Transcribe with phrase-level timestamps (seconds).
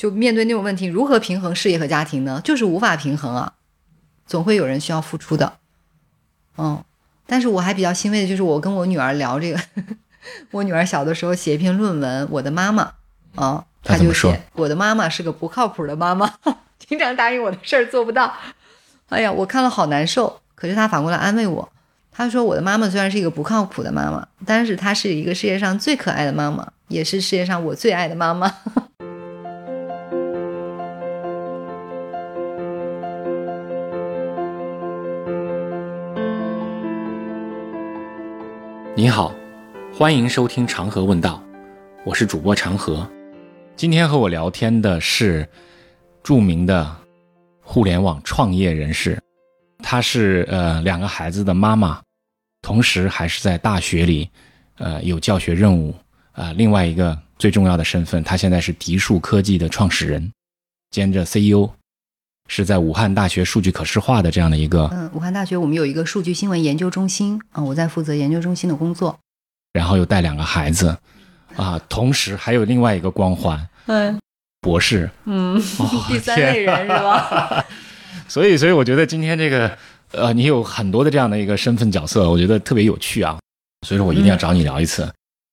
[0.00, 2.40] 就面对那种问题，如何平衡事业和家庭呢？
[2.42, 3.52] 就是无法平衡啊，
[4.26, 5.58] 总会有人需要付出的。
[6.56, 6.82] 嗯，
[7.26, 9.60] 但是我还比较欣慰的就是，我跟我女儿聊这个，
[10.52, 12.94] 我女儿小的时候写一篇论文，我的妈妈
[13.34, 16.32] 啊，她就写我的妈妈是个不靠谱的妈妈，
[16.88, 18.32] 经常答应我的事儿做不到。
[19.10, 20.40] 哎呀，我看了好难受。
[20.54, 21.70] 可是她反过来安慰我，
[22.10, 28.50] 她说我的妈妈虽然是一个不靠谱的妈妈，但是她是一个世界上最可爱的妈妈，也是世界上我最爱的妈妈。
[39.00, 39.34] 你好，
[39.94, 41.42] 欢迎收听长河问道，
[42.04, 43.10] 我是主播长河。
[43.74, 45.48] 今天和我聊天的是
[46.22, 46.94] 著名的
[47.62, 49.18] 互联网创业人士，
[49.82, 51.98] 她是呃两个孩子的妈妈，
[52.60, 54.28] 同时还是在大学里
[54.76, 55.94] 呃有教学任务
[56.32, 56.52] 啊。
[56.52, 60.30] 另外一个最重要的身份，她现在是迪数科技的创始人
[60.90, 61.70] 兼着 CEO。
[62.52, 69.16] 是在武汉大学数据可视化的这样的一个，嗯，武汉大学我们有一个数据新闻研究中心啊，我在负责研究中心的工作，
[69.72, 70.98] 然后又带两个孩子，
[71.54, 74.18] 啊，同时还有另外一个光环， 嗯，
[74.60, 75.62] 博士，嗯，
[76.08, 77.64] 第三类人 是吧？
[78.26, 79.78] 所以，所以我觉得今天这个，
[80.10, 83.38] 呃，你有很多的这样的一个身份角色，我觉得特别有趣啊，
[83.86, 85.08] 所以说我一定要找你聊一次。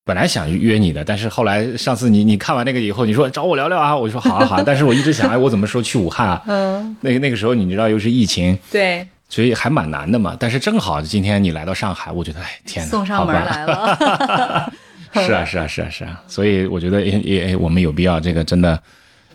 [0.07, 4.63] 本来想约你的，但是后来上次你你看完那个以后，你说找我聊聊啊，我就说好啊好啊。
[4.65, 6.41] 但是我一直想，哎，我怎么说去武汉啊？
[6.47, 10.37] 嗯，那个那个时候你知道又是疫情，对，所以还蛮难的嘛。
[10.39, 14.71] 但是正好今天你来到上海，我觉得哎天呐，送上门来了。
[15.13, 18.81] 是啊是啊是啊是啊，所以我觉得也也我们有必要这个真的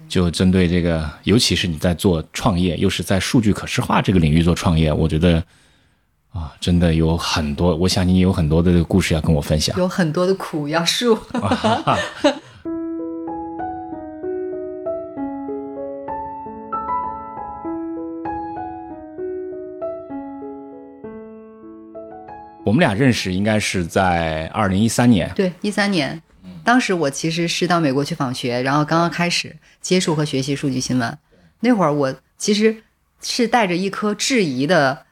[0.08, 5.42] 就针对这个，尤其是你在做创业，又是在数据可视化这个领域做创业，我觉得。
[6.32, 11.14] 啊，真的有很多，我想你有很多的故事要跟我分享，有很多的苦要受。
[22.64, 26.22] 我们俩认识应该是在二零一三年，对，一三年，
[26.64, 31.18] 当时我其实是到美国去访学，然后刚刚开始接触和学习数据新闻，
[31.60, 32.74] 那会儿我其实
[33.20, 35.04] 是带着一颗质疑的。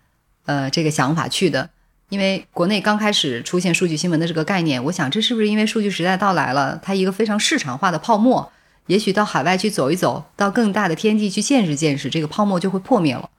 [0.50, 1.70] 呃，这个想法去的，
[2.08, 8.50] 因为国内刚开始出现数据新闻的这个概念，我想这是不是因为数据时代到来了，它一个非常市场化的泡沫，
[8.88, 13.30] 也许到海外去走一走，到更大的天地去见识见识，这个泡沫就会破灭了。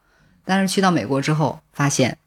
[0.45, 2.17] 但是去到美国之后，发现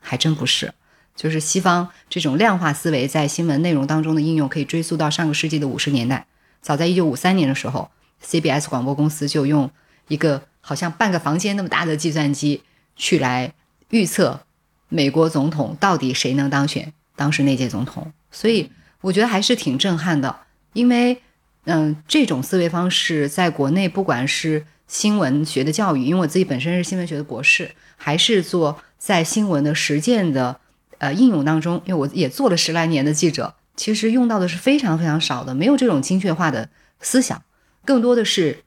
[0.00, 0.74] 还真不是，
[1.14, 6.26] 就是西方这种量化思维在新闻内容当中的应用，可以追溯到上个世纪的五十年代。
[6.60, 7.88] 早在一九五三年的时候
[8.26, 9.70] ，CBS 广播公司就用
[10.08, 12.64] 一个好像半个房间那么大的计算机
[12.96, 13.52] 去来。
[13.92, 14.40] 预测
[14.88, 16.94] 美国总统到底谁能当选？
[17.14, 18.72] 当时那届总统，所以
[19.02, 20.34] 我觉得还是挺震撼的。
[20.72, 21.20] 因为，
[21.64, 30.58] 嗯，这种思维方式在国内，不管是新闻学的教育，因为我自己本身是新闻学的博士，还是做在新闻的实践的
[30.96, 37.42] 呃应用当中，因为我也做了十来年的记者，其实用到的是非常非常少的，没有这种精确化的思想，
[37.84, 38.64] 更多的是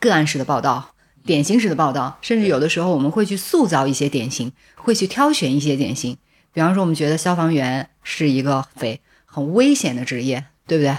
[0.00, 0.93] 个案式的报道。
[1.24, 6.16] 典型式的报道，甚至有的时候我们会去塑造一些典型，会去挑选一些典型。
[6.52, 10.96] 比方说，我们觉得消防员是一个非很危险的职业，对不对？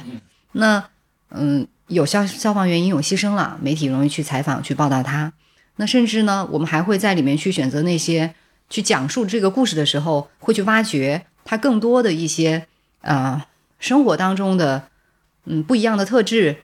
[0.54, 0.84] 那
[1.30, 5.32] 嗯，有消消防员英勇牺牲了，媒体容易去采访去报道他。
[5.76, 8.34] 那甚至呢，我们还会在里面去选择那些
[8.70, 12.66] 去讲述这个故事的时候，会去挖掘他更多的一些
[13.02, 13.48] 啊
[13.80, 14.88] 生活当中的
[15.46, 16.64] 嗯不一样的特质。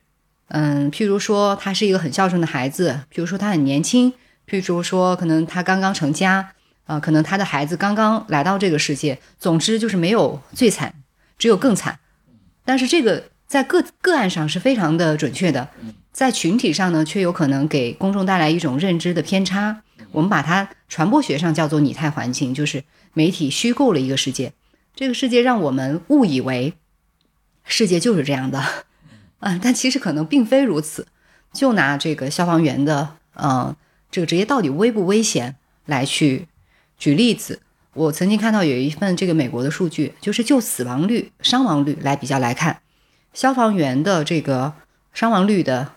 [0.54, 4.12] 嗯，譬如说他是一个很孝顺的孩子，譬如说他很年轻，
[4.46, 6.52] 譬如说可能他刚刚成家，
[6.84, 10.94] 啊，可能他的孩子刚刚来到这个世界，总之就是没有最惨，
[11.38, 12.00] 只有更惨。
[12.66, 15.70] 但是这个在个个案上是非常的准确的，
[16.12, 19.84] 在群体上呢，却有可能给公众带来一种认知的偏差。
[20.12, 22.84] 我们把它传播学上叫做拟态环境，就是
[23.14, 24.52] 媒体虚构了一个世界，
[24.94, 26.74] 这个世界让我们误以为
[27.64, 28.62] 世界就是这样的。
[29.42, 31.06] 啊，但其实可能并非如此。
[31.52, 33.76] 就拿这个消防员的，嗯，
[34.10, 36.48] 这个职业到底危不危险来去
[36.98, 37.60] 举例子。
[37.94, 42.80] 我曾经看到有一份这个美国的数据，就是就死亡率、伤亡率来比较来看，
[43.34, 44.72] 消防员的这个
[45.14, 45.96] 伤亡率的，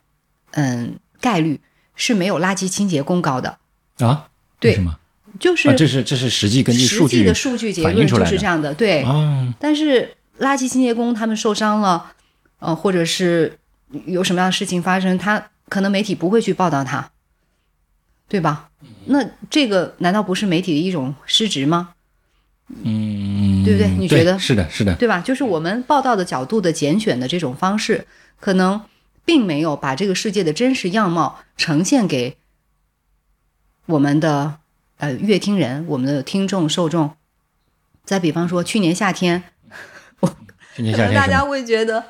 [0.50, 1.61] 嗯，概率
[1.94, 3.58] 是没有垃圾清洁工高的
[3.99, 4.26] 啊？
[4.58, 4.99] 对，什么？
[5.38, 8.75] 就是这是这是实际根据数据的数据结论就是这样的。
[8.75, 9.06] 对，
[9.61, 12.13] 但是垃圾清洁工他们受伤了。
[12.64, 13.58] 呃，或者是
[14.06, 17.11] 有什么样的事情发生，他可能媒体不会去报道他，
[18.26, 18.70] 对吧？
[19.06, 21.94] 那这个难道不是媒体的一种失职吗？
[22.82, 23.88] 嗯，对不对？
[23.99, 25.20] 你觉得是的，是的，对吧？
[25.20, 28.06] 就是我们报道的角度的拣选的这种方式，
[28.40, 28.81] 可能
[29.26, 32.38] 并没有把这个世界的真实样貌呈现给
[33.87, 34.58] 我们的
[34.96, 37.14] 呃乐听人、我们的听众受众。
[38.06, 39.43] 再比方说，去年夏天，
[40.75, 41.50] 去年可能 大家夏天什么？
[41.50, 42.06] 会觉得，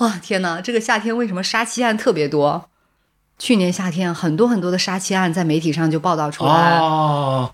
[0.00, 2.68] 哇，天哪，这个夏天为什么杀妻案特别多？
[3.38, 7.50] 去年夏天很多很多的杀妻案在媒体上就报道出来，哦，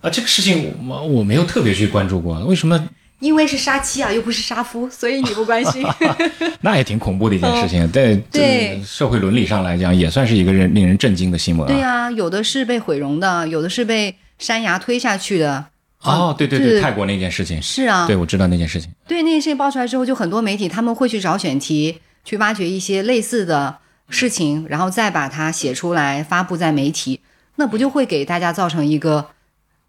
[0.00, 2.88] 啊，这个事情我我没有特别去关注过，为什么？
[3.20, 5.84] 因为是杀妻啊，又不是杀夫，所以你不关心。
[6.62, 11.72] 那也挺恐怖的一件事情，在嗯对这社会伦理上来讲，也算是一个人令人震惊的新闻啊。
[11.72, 15.66] 对呀、有的是被毁容的，有的是被山崖推下去的。
[16.02, 18.90] 哦，对对是对，泰国那件事情，是啊，对我知道那件事情。
[19.06, 23.78] 对那件事情爆出来之后，就很多媒体他们会去找选题，去挖掘一些类似的
[24.08, 27.20] 事情，然后再把它写出来发布在媒体，
[27.56, 29.30] 那不就会给大家造成一个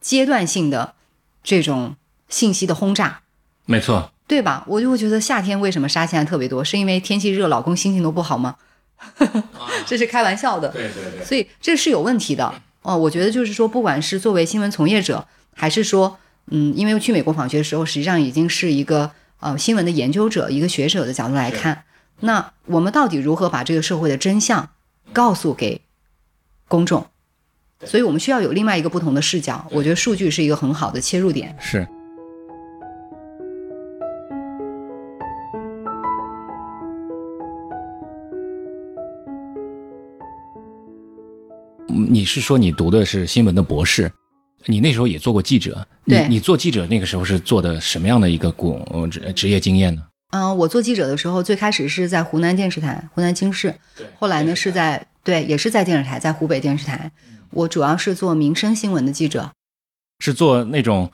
[0.02, 0.96] 阶段性的
[1.44, 1.96] 这种
[2.28, 3.22] 信息的轰炸，
[3.66, 4.64] 没错，对吧？
[4.68, 8.56] 我就会觉得夏天为什么杀青案特别多，是因为天气热，老公心情都不好吗？
[9.86, 10.70] 这是开玩笑的。
[10.70, 12.98] 对对对，所以这是有问题的哦。
[12.98, 15.26] 我觉得就是说，不管是作为新闻从业者，
[15.60, 16.18] 还是说，
[16.48, 19.12] 嗯，因为去美国访学的时候，实际上已经是一个
[19.42, 21.84] 呃新闻的研究者、一个学者的角度来看，
[22.22, 24.70] 那我们到底如何把这个社会的真相
[25.12, 25.82] 告诉给
[26.70, 27.08] 公众？
[27.84, 29.68] 所以我们需要有另外一个不同的视角。
[29.72, 31.54] 我觉得数据是一个很好的切入点。
[31.60, 31.86] 是。
[41.90, 44.10] 嗯你是说你读的是新闻的博士？
[44.66, 45.88] 你那时候也做过记者？
[46.06, 50.04] 你对你做记者那个时候是做的什么样的一个工呃职职业经验呢？
[50.32, 53.74] 嗯、我做记者的时候，最开始是在湖南电视台、湖南经视，
[54.18, 57.12] 后来呢是在对，也是在电视台，在湖北电视台。
[57.52, 59.52] 我主要是做民生新闻的记者。
[60.20, 61.12] 是做那种呃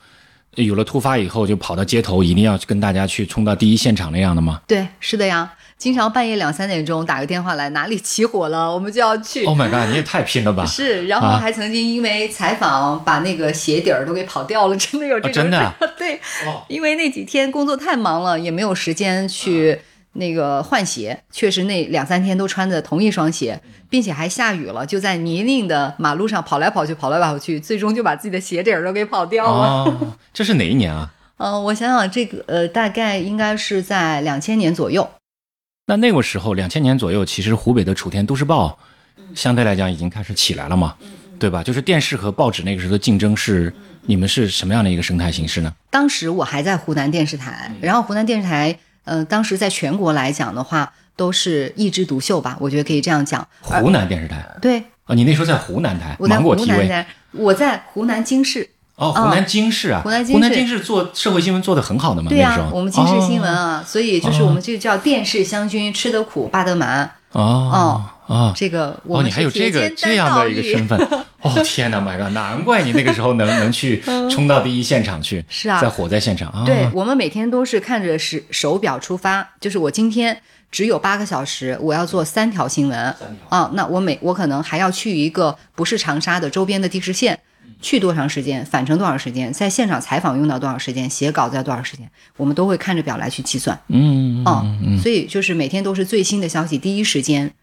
[0.56, 9.46] 有了突发以后就跑到街头，一定要跟大家去冲到第一现场那样的吗对，是的呀，经常半夜两三点钟打个电话来，哪里起火了，我们就要去。
[9.46, 9.90] ？Oh my god！
[9.90, 10.66] 你也太拼了吧！
[10.68, 16.16] 是，然后啊还曾经因为采访把那个鞋底儿都给跑掉了，真的有这种、啊真的啊 对，
[16.46, 19.80] 哦因为那几天工作太忙了，也没有时间去
[20.16, 21.24] 那个换鞋。
[21.32, 29.68] 确实，那两三天都穿着同一双鞋，并且还下雨了，就在泥泞的马路上跑来跑去，跑来跑去，最终就把自己的鞋底儿都给跑掉了。
[29.68, 31.12] 哦，这是哪一年啊？
[31.38, 35.10] 嗯、 我想想，这个呃，大概应该是在两千年左右。
[35.88, 38.80] 那那个时候，两千年左右，其实湖北的《楚天都市报》
[39.36, 40.96] 相对来讲已经开始起来了嘛，
[41.38, 41.62] 对吧？
[41.62, 43.72] 就是电视和报纸那个时候的竞争是，
[44.04, 45.72] 你们是什么样的一个生态形式呢？
[45.92, 53.48] 当时我还在湖南电视台，然后湖南电视台，呃，当时在全国来讲的话，都是一枝独秀吧，我觉得可以这样讲。
[53.62, 58.70] 湖南电视台对，啊，你那时候在湖南台，湖南 TV 台，我在湖南经视。
[58.96, 67.12] 哦，湖南经视啊，湖南经视湖南经视做社会新闻做的很好的嘛，对呀、那时候我们经视新闻哦啊，所以就是我们这个叫电视湘军，吃得苦，霸得满。
[67.42, 71.00] 哦哦这个我哦，你还有这个这样的一个身份
[71.42, 74.02] 哦，天哪，My God，难怪你那个时候能 能去
[74.32, 76.66] 冲到第一现场去，是啊在火灾现场啊，义。
[76.66, 80.42] 对我们每天都是看着时手表出发，就是我今天
[80.72, 83.16] 只有八个小时，我要做三条新闻
[83.50, 83.70] 啊。
[83.74, 87.40] 那我每我可能还要去一个不是长沙的周边的地市县。
[87.86, 93.80] 去多长时间，返程多少时间，在现场采访用到多少时间，写稿子要多少时间，我们都会看着表来去计算。
[93.90, 94.44] 嗯，
[95.00, 97.54] 所以就是每天都是最新的消息，第一时间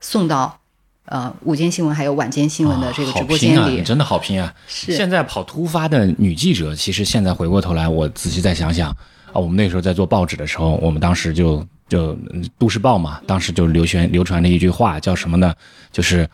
[0.00, 0.58] 送到
[1.04, 3.80] 呃午间新闻还有晚间新闻的这个直播间里。
[3.82, 4.52] 真的好拼啊！
[4.66, 8.90] 是现在跑突发的女记者，其实现在回过头来，我仔细再想想
[9.32, 15.54] 啊，我们那时候在做报纸的时候，我们当时就就嗯都市报嘛，当时就流传流传了一句话，叫什么呢？
[15.92, 16.28] 就是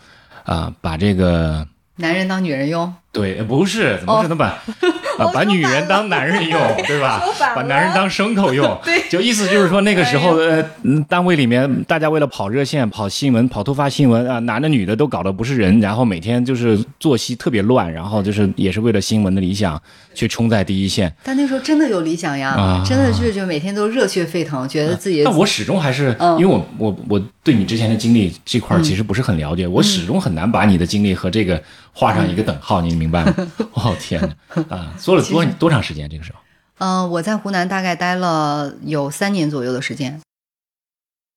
[0.45, 4.47] 啊、把这个男人当女人用，对，不是，怎么是能把、
[5.19, 7.23] 啊把女人当男人用， 对吧
[7.55, 19.81] 把男人当牲口用， 对就意思就是说那个时候，哎呃，嗯单位里面大家为了跑热线、跑新闻、跑突发新闻啊，男的女的都搞得不是人，然后每天就是作息特别乱，然后就是也是为了新闻的理想
[20.13, 21.11] 去冲在第一线。
[21.23, 33.35] 但那时候真的有理想呀，啊真的是就每天都热血沸腾，觉得自己的但我始终还是，嗯因为我我我对你之前的经历这块其实不是很了解，我始终很难把你的经历和这个画上一个等号，你明白吗？
[33.75, 36.09] 哦天哪，啊，做了多多长时间？
[36.09, 36.39] 这个时候？
[36.79, 40.21] 嗯、我在湖南大概待了有三年左右的时间，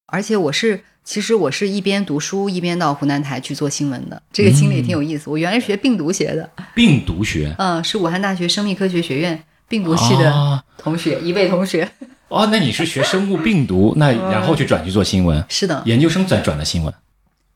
[0.07, 5.29] 而且我是其实我是一边读书一边到湖南台去做新闻的，这个经历挺有意思。
[5.29, 11.89] 我原来是学病毒学的，病毒学嗯、是武汉大学生命科学学院病毒系的啊同学，一位同学。
[12.29, 16.93] 哦，那你是学生物病毒，那 然后去转去做新闻，是的，研究生再转的新闻。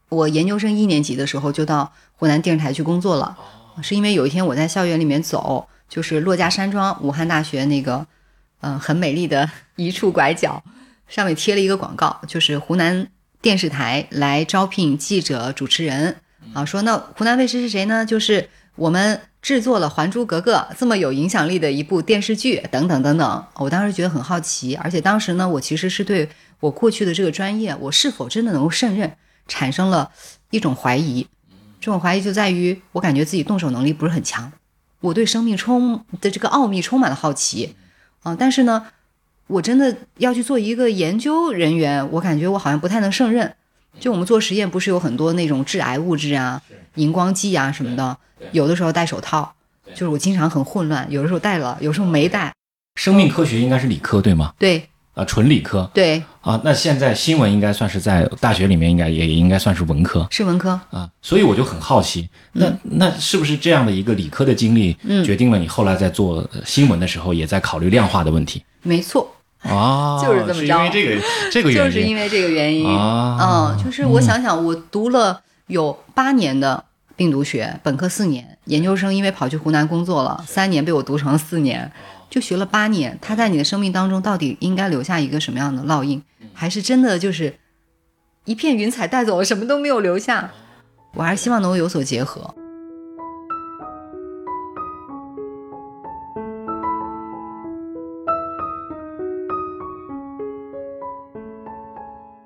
[0.08, 3.38] 我研究生一年级的时候就到湖南电视台去工作了，
[3.82, 8.06] 是因为有一天我在校园里面走，就是珞珈山庄武汉大学那个，
[8.62, 10.63] 嗯、很美丽的 一处拐角，
[11.08, 13.08] 上面贴了一个广告，就是湖南
[13.42, 16.18] 电视台来招聘记者、主持人
[16.54, 18.06] 啊，说那湖南卫视是谁呢？
[18.06, 23.46] 就是我们制作了《还珠格格》这么有影响力的一部电视剧，等等等等。
[23.56, 30.12] 我当时觉得很好奇，而且当时呢，我其实是对我过去的这个专业，我是否真的能够胜任，产生了
[30.51, 31.28] 一种怀疑。
[31.81, 34.50] 这种怀疑就在于，我感觉自己动手能力不是很强，
[35.01, 37.75] 我对生命充的这个奥秘充满了好奇，
[38.23, 38.88] 啊，但是呢。
[39.47, 43.53] 我真的要去做一个研究人员，我感觉我好像不太能胜任。
[44.00, 46.61] 就我们做实验，不是有很多那种致癌物质啊、
[46.95, 48.17] 荧光剂啊什么的，
[48.53, 49.53] 有的时候戴手套，
[49.93, 52.53] 就是我经常很混乱，有的时候戴了，有时候没戴。
[52.95, 54.53] 生命科学应该是理科对吗？
[54.57, 55.89] 对，啊，纯理科。
[55.94, 61.10] 对，啊，那现在新闻应该算是在大学里面应该也应该算是文科，是文科啊。
[61.22, 68.63] 所以我就很好奇，那那是不是这样的一个理科的经历，决定了你后来在做新闻的时候，也在考虑量化的问题？
[68.84, 69.36] 没错。
[69.63, 73.38] 啊， 就是这么着，因为这个 这个原因，就是因为这个原因啊。
[73.77, 76.84] 嗯，就是我想想，我读了有八年的
[77.15, 81.91] 病毒学，本科四年，研究生因为跑去湖南工作了，三年被我读成四年，
[82.31, 83.19] 就学了八年。
[83.21, 86.23] 他在你的生命当中到底应该留下一个什么样的烙印？
[86.53, 87.53] 还是真的就是
[88.45, 90.50] 一片云彩带走了，什么都没有留下？
[91.13, 92.55] 我还是希望能够有所结合。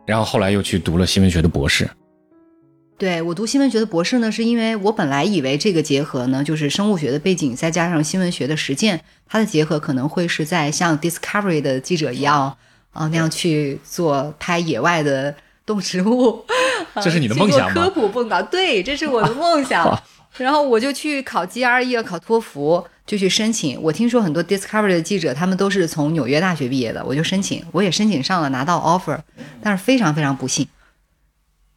[0.07, 1.87] 然后后来又去读了新闻学的博士。
[2.97, 12.55] 对我读新闻学的博士呢，是因为我本来以为这个结合呢，就是生物学的背景再加上新闻学的实践，它的结合可能会是在像 Discovery 的记者一样
[12.93, 15.35] 啊那样去做拍野外的
[15.65, 16.45] 动植物。
[17.03, 17.73] 这是你的梦想吗？
[17.73, 20.01] 科普蹦跶，对，这是我的梦想。
[20.37, 23.81] 然后我就去考 GRE，考托福，就去申请。
[23.81, 29.17] 我听说很多 Discovery 的记者，他们都是从纽约大学毕业的，我就申请，我也申请上了，拿到 offer。
[29.61, 30.67] 但是非常非常不幸，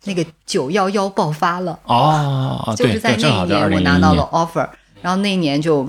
[0.05, 4.69] 那个九幺幺爆发了哦，就是在那一年我拿到了 offer，
[5.03, 5.89] 然后那一年就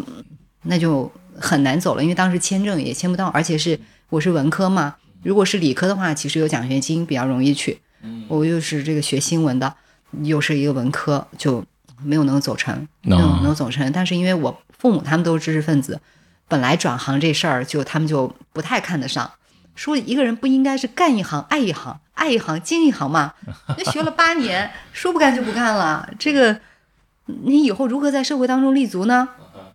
[0.63, 7.79] 那就很难走了，因为当时签证也签不到，而且是我是文科嘛，如果是理科的话，其实有奖学金比较容易去。
[8.27, 9.75] 我又是这个学新闻的，
[10.23, 11.63] 又是一个文科，就。
[12.01, 13.91] 没有能走成，没有能走成。
[13.91, 15.99] 但是因为我父母他们都是知识分子，
[16.47, 19.29] 本来转行这事儿就他们就不太看得上，
[19.79, 23.33] 说一个人不应该是干一行爱一行，爱一行精一行嘛。
[23.77, 26.09] 那学了八年，说不干就不干了。
[26.19, 26.59] 这个
[27.45, 29.29] 你以后如何在社会当中立足呢？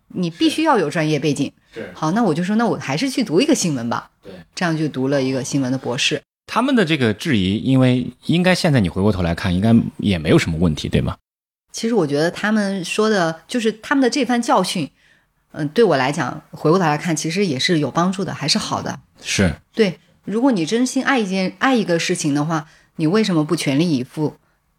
[0.09, 1.51] 你必须要有专业背景。
[1.95, 4.11] 好，那我就说，那我还是去读一个新闻吧。
[4.21, 6.21] 对，这样就读了一个新闻的博士。
[6.45, 11.17] 他们的这个质疑，因为应该现在你回过头来看，应该也没有什么问题，对吗？
[11.71, 14.91] 其实我觉得他们说的，就是他们的这番教训，
[15.57, 18.99] 嗯，对我来讲，回过头来看，其实也是有帮助的，还是好的。
[19.21, 24.35] 是对，如果你真心爱一件爱一个事情的话，你为什么不全力以赴，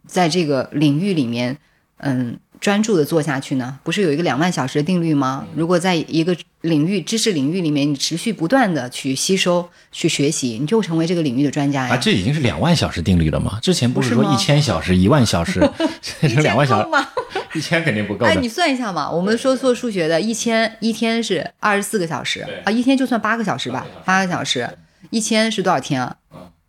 [0.06, 1.58] 在这个领域里面，
[1.98, 2.38] 嗯。
[2.60, 3.78] 专注的做下去呢？
[3.82, 5.46] 不是有一个两万小时的定律吗？
[5.54, 11.94] 如果在一个领域、知识领域里面，你持续不断的去吸收、去学习，你就成为这个领域的专家呀！
[11.94, 13.58] 啊，这已经是两万小时定律了吗？
[13.62, 15.60] 之前不是说一千小时、一万小时，
[16.20, 17.06] 变成两万小时吗？
[17.54, 18.26] 一千肯定不够。
[18.26, 24.68] 哎，你算一下嘛，我们说做数学的，一千一天是二十四个小时啊，一天就算八个小时吧，八个小时，
[25.10, 26.16] 一千是多少天啊？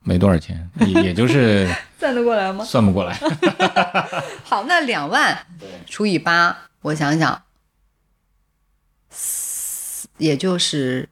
[0.08, 1.68] 没多少钱， 也也就是
[2.00, 2.64] 算得过来吗？
[2.64, 3.20] 算不过来。
[4.42, 5.38] 好，那两万
[5.86, 7.44] 除以八，我想想，
[10.18, 11.10] 也就是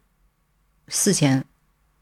[0.87, 1.43] 四千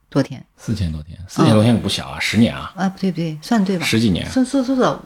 [0.07, 0.45] 多天。
[0.55, 2.71] 四千多天，四千多天不小啊，十年啊。
[2.77, 3.85] 啊，不对不对，算对吧？
[3.85, 4.29] 十几年。
[4.29, 4.99] 算算算算，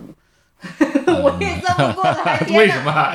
[1.24, 2.46] 我也算不过来。
[2.50, 3.14] 为什么？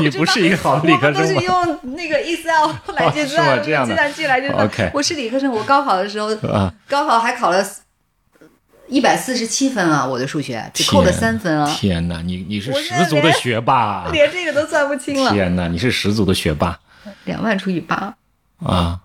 [0.00, 1.34] 你你不是一个好的理科生吗？
[1.34, 4.90] 都是用那个 Excel 来计算，计算器来计算。
[4.94, 6.34] 我是理科生，我高考的时候，
[6.88, 7.62] 高考还考了。
[8.88, 10.04] 一百四十七分啊！
[10.04, 11.76] 我的数学只扣了三分啊！
[11.78, 15.30] 天哪，你你是十足的学霸， 连这个都算不清了。
[15.30, 16.78] 天哪，你是十足的学霸。
[17.24, 18.14] 两万除以八
[18.64, 19.00] 啊，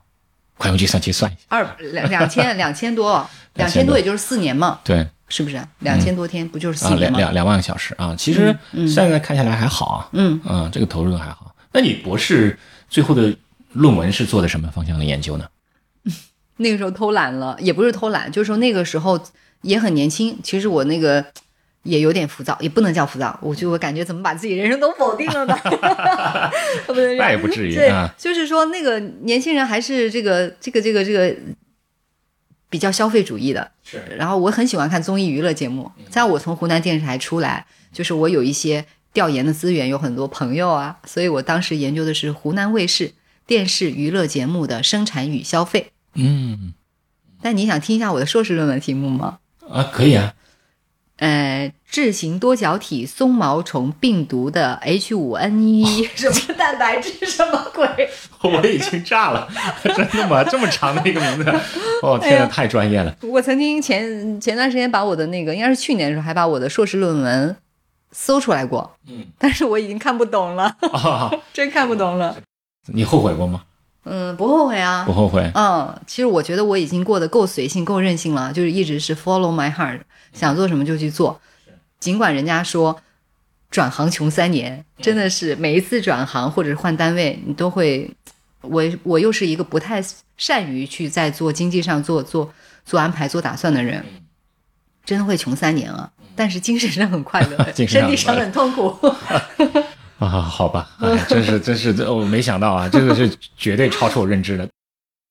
[0.58, 1.42] 快用计算器算一下。
[1.50, 4.80] 二两两千 两千多，两千多也就是四年嘛。
[4.84, 5.62] 对，是不是？
[5.80, 7.18] 两千多天不就是四年吗？
[7.18, 8.16] 两两两万个小时啊！
[8.18, 10.10] 其实现在看下来还好啊。
[10.14, 11.54] 嗯嗯，这个投入还好。
[11.74, 12.58] 那你博士
[12.90, 13.36] 最后的
[13.74, 15.46] 论文是做的什么方向的研究呢？
[16.58, 19.22] 那个时候偷懒了，也不是偷懒，就是说那个时候。
[19.64, 21.26] 也很年轻，其实我那个
[21.84, 25.58] 也有点浮躁，也不能叫浮躁，我就我感觉怎么把自己人生都否定了呢？
[26.88, 27.76] 不能 那也不至于。
[27.76, 31.36] 对，就是说那个年轻人还是这个这个这个这个
[32.70, 33.72] 比较消费主义的。
[33.84, 34.02] 是。
[34.18, 43.12] 然后我很喜欢看综艺娱乐节目，在我从湖南电视台出来，就是我有一些调研的资源，有很多朋友啊，所以我当时研究的是湖南卫视
[43.46, 45.92] 电视娱乐节目的生产与消费。
[46.14, 46.74] 嗯。
[47.42, 49.40] 但你想听一下我的硕士论文题目吗？
[49.74, 50.34] 啊，可以啊。
[51.18, 57.88] 呃，智型多角体松毛虫病毒的 H5N1 什么蛋白质什么鬼？
[58.42, 59.48] 我已经炸了，
[59.84, 60.44] 真的吗？
[60.44, 61.50] 这么长的一个名字，
[62.02, 63.16] 哦天呐，太专业了。
[63.22, 67.56] 我曾经前前段时间把我的那个，应该是去年的时候，还把我的硕士论文
[68.12, 72.36] 搜出来过，嗯，但是我已经看不懂了，啊，真看不懂了。
[72.88, 73.62] 你后悔过吗？
[74.06, 75.14] 嗯，不后悔啊不。
[75.14, 75.50] 后悔。
[75.56, 80.02] 嗯，其实我觉得我已经过得够随性、够任性了，就是一直是 follow my heart，
[80.34, 81.40] 想做什么就去做。
[82.00, 83.00] 尽管人家说
[83.72, 88.12] 转行穷三年，真的是每一次转行或者是换单位，你都会，
[88.62, 90.04] 我我又是一个不太
[90.36, 92.54] 善于去在做经济上做做
[92.86, 94.04] 做安排、做打算的人，
[95.06, 96.12] 真的会穷三年啊。
[96.36, 98.98] 但是精神上很快乐 精神上身体上很痛苦。
[100.28, 104.68] 啊，好吧，哎，真是 真是，我没想到啊，这个是绝对超出我认知的。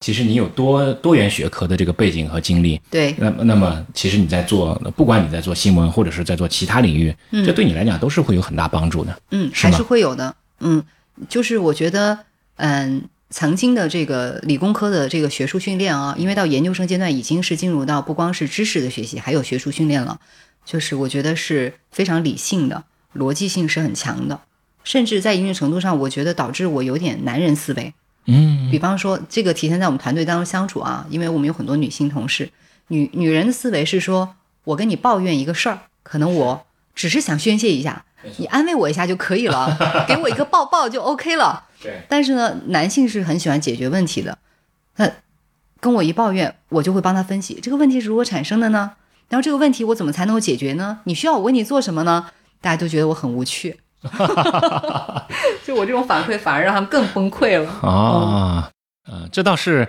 [0.01, 9.17] 其实你有多多元学科的这个背景和经历，对，那么那么其实你在做，不管你在做新闻或者是在做其他领域，嗯这对你来讲都是会有很大帮助的。
[9.31, 10.35] 嗯，是还是会有的。
[10.59, 10.83] 嗯，
[11.29, 12.19] 就是我觉得，
[12.57, 20.19] 嗯，曾经的这个理工科的这个学术训练啊，因为到研究生阶段已经是进入到不光是知识的学习，还有学术训练了。
[20.65, 22.83] 就是我觉得是非常理性的，
[23.17, 24.41] 逻辑性是很强的，
[24.85, 27.93] 甚至在一定程度上，我觉得导致我有点男人思维。
[28.27, 32.51] 嗯比方说，这个体现在我们团队当中相处啊，因为我们有很多女性同事，
[32.89, 38.05] 女女人的思维是说，我跟你抱怨一个事儿，可能我只是想宣泄一下，
[38.37, 41.65] 你安慰我一下就可以了， 给我一个抱抱就 OK 了。
[41.83, 44.39] 对，但是呢，男性是很喜欢解决问题的，
[44.95, 45.11] 他
[45.81, 48.93] 跟我一抱怨，我就会帮他分析这个问题是如何产生的呢？
[49.29, 51.01] 然后这个问题我怎么才能够解决呢？
[51.05, 52.31] 你需要我为你做什么呢？
[52.61, 53.81] 大家都觉得我很无趣，
[55.65, 57.71] 就我这种反馈反而让他们更崩溃了。
[57.83, 58.71] 啊，
[59.09, 59.87] 呃，这倒是，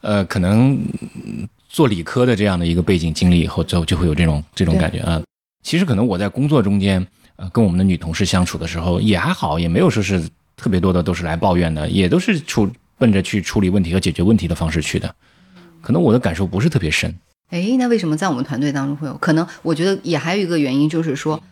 [0.00, 0.72] 呃，可能
[1.14, 5.22] 嗯做理科的这样的一个背景经历以后，之后就会有这种这种感觉啊。
[5.62, 10.22] 其实可能我在工作中间，呃，跟我们的女同事相处的时候也还好，也没有说是
[10.56, 15.14] 特别多的都是来抱怨的，也都是处奔着去处理问题和解决问题的方式去的。
[15.80, 17.14] 可能我的感受不是特别深。
[17.50, 19.14] 诶，那为什么在我们团队当中会有？
[19.18, 21.42] 可能我觉得也还有一个原因，就是说，嗯、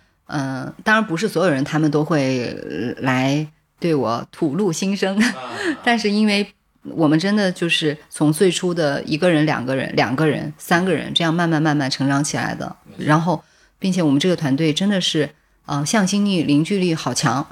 [0.85, 3.47] 当然不是所有人他们都会呃来
[3.79, 5.21] 对我吐露心声，
[5.83, 13.43] 但是因为我们真的就是从最初的一个人、两个人、两个人、三个人这样慢慢慢慢成长起来的，然后，
[13.79, 15.31] 并且我们这个团队真的是，
[15.67, 17.47] 呃，向心力、凝聚力好强，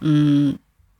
[0.00, 0.58] 嗯，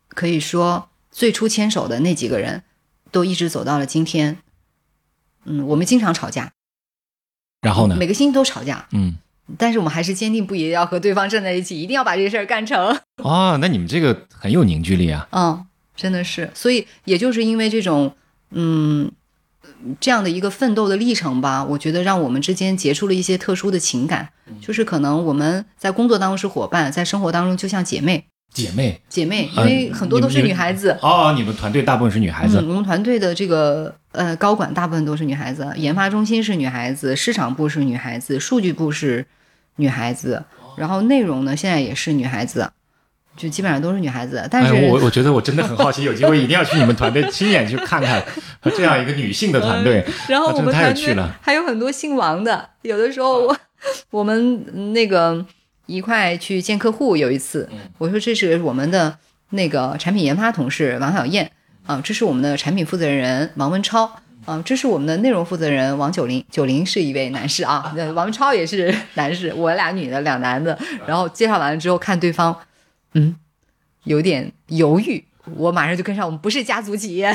[0.09, 2.62] 可以说最初牵手的那几个人，
[3.11, 4.38] 都一直走到了今天。
[5.47, 6.53] 嗯，我们经常吵架，
[7.61, 7.97] 然后呢？
[7.97, 9.18] 每个星期都吵架，嗯，
[9.59, 12.96] 但是我们还是坚定不移地要和对方站在一起，一定要把这个事儿干成。
[13.22, 15.28] 哦， 那你们这个很有凝聚力啊。
[15.33, 18.14] 嗯，真的是，所以也就是因为这种，
[18.50, 19.12] 嗯，
[20.00, 24.30] 这样的一个奋斗的历程吧，我觉得让我们之间结出了一些特殊的情感，
[24.61, 30.96] 就是可能我们在工作当中是伙伴，在生活当中就像姐妹，姐妹，姐妹，因啊为很多都是女孩子。
[31.02, 32.60] 哦，你们团队大部分是女孩子。
[32.60, 39.26] 嗯，我们团队的这个呃高管大部分都是女孩子，研发中心是女孩子，市场部是女孩子，数据部是
[39.76, 40.44] 女孩子，
[40.76, 42.70] 然后内容呢现在也是女孩子，
[43.36, 44.46] 就基本上都是女孩子。
[44.48, 48.24] 但是、哎，我我觉得我真的很好奇，有机会一定要去你们团队 亲眼去看看
[48.76, 50.06] 这样一个女性的团队。
[50.28, 53.56] 然后我们团队还有很多姓王的，有的时候我
[54.10, 55.44] 我们那个
[55.87, 57.68] 一块去见客户，有一次
[57.99, 59.16] 我说这是我们的
[59.51, 61.51] 那个产品研发同事王小燕
[61.87, 64.11] 啊，这是我们的产品负责人王文超。
[64.47, 70.79] 啊，这是我们的内容负责人王九龄，九龄是一位男士啊， 王文超也是男士，我俩女的，两男的。
[71.07, 72.55] 然后介绍完了之后，看对方，
[73.14, 73.35] 嗯，
[74.03, 75.25] 有点犹豫，
[75.57, 77.35] 我马上就跟上，我们不是家族企业，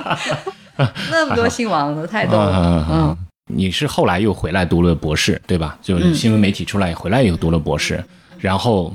[1.10, 3.21] 那么多姓王的，太逗了，嗯。
[3.50, 5.78] 你是后来又回来读了博士，对吧？
[5.82, 6.14] 就是嗯。
[6.14, 8.02] 新闻媒体出来回来又读了博士，
[8.38, 8.94] 然后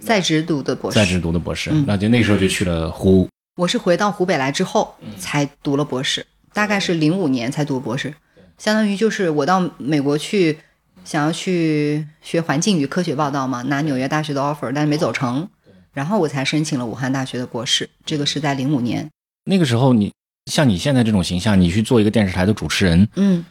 [0.00, 1.84] 在职读的博士，在职读的博士，嗯。
[1.86, 3.28] 那就那时候就去了湖。
[3.56, 5.08] 我是回到湖北来之后嗯。
[5.18, 8.14] 才读了博士，大概是零五年才读博士，
[8.58, 10.58] 相当于就是我到美国去，
[11.04, 15.48] 想要去学环境与科学报道嘛，拿纽约大学的 offer，但是没走成，
[15.94, 19.08] 然后我才申请了武汉大学的博士，这个是在零五年。
[19.44, 20.12] 那个时候你
[20.50, 23.44] 像你现在这种形象，你去做一个电视台的主持人，嗯，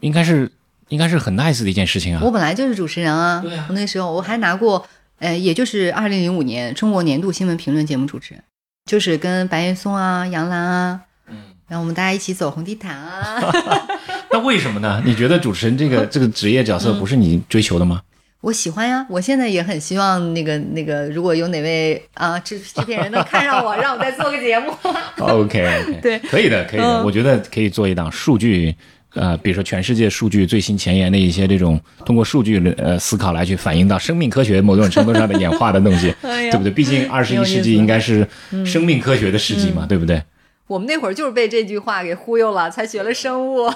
[0.00, 0.50] 应该是
[0.88, 2.30] 应该是很 nice 的一件事情啊我。
[2.30, 4.86] 本来就是主持人啊，对啊我那时候我还拿过，
[5.18, 8.42] 呃，也就是二零零五年中国年度新闻评论节目主持人，
[8.86, 11.36] 就是跟白岩松啊、杨澜啊，嗯，
[11.68, 13.40] 然后我们大家一起走红地毯啊。
[14.30, 15.02] 那为什么呢？
[15.04, 18.02] 你觉得主持人这个 这个职业角色不是你追求的吗？
[18.40, 24.72] 我喜欢呀，我现在也很希望那个那个，如果有哪位啊制制片人能看上我， 让我再做个节目。
[25.18, 26.86] OK OK，对可以的，可以的。
[26.86, 28.76] 嗯我觉得可以做一档数据
[29.14, 36.70] 呃，比如说全世界数据最新前沿的一些这种通过数据呃思考来去反映到生命科学某种程度上的演化的东西， 对不对？
[36.70, 38.28] 毕竟二十一世纪应该是
[38.66, 40.22] 生命科学的世纪嘛，对不对？
[40.66, 43.72] 我们那会儿就是被这句话给忽悠了，才学了生物。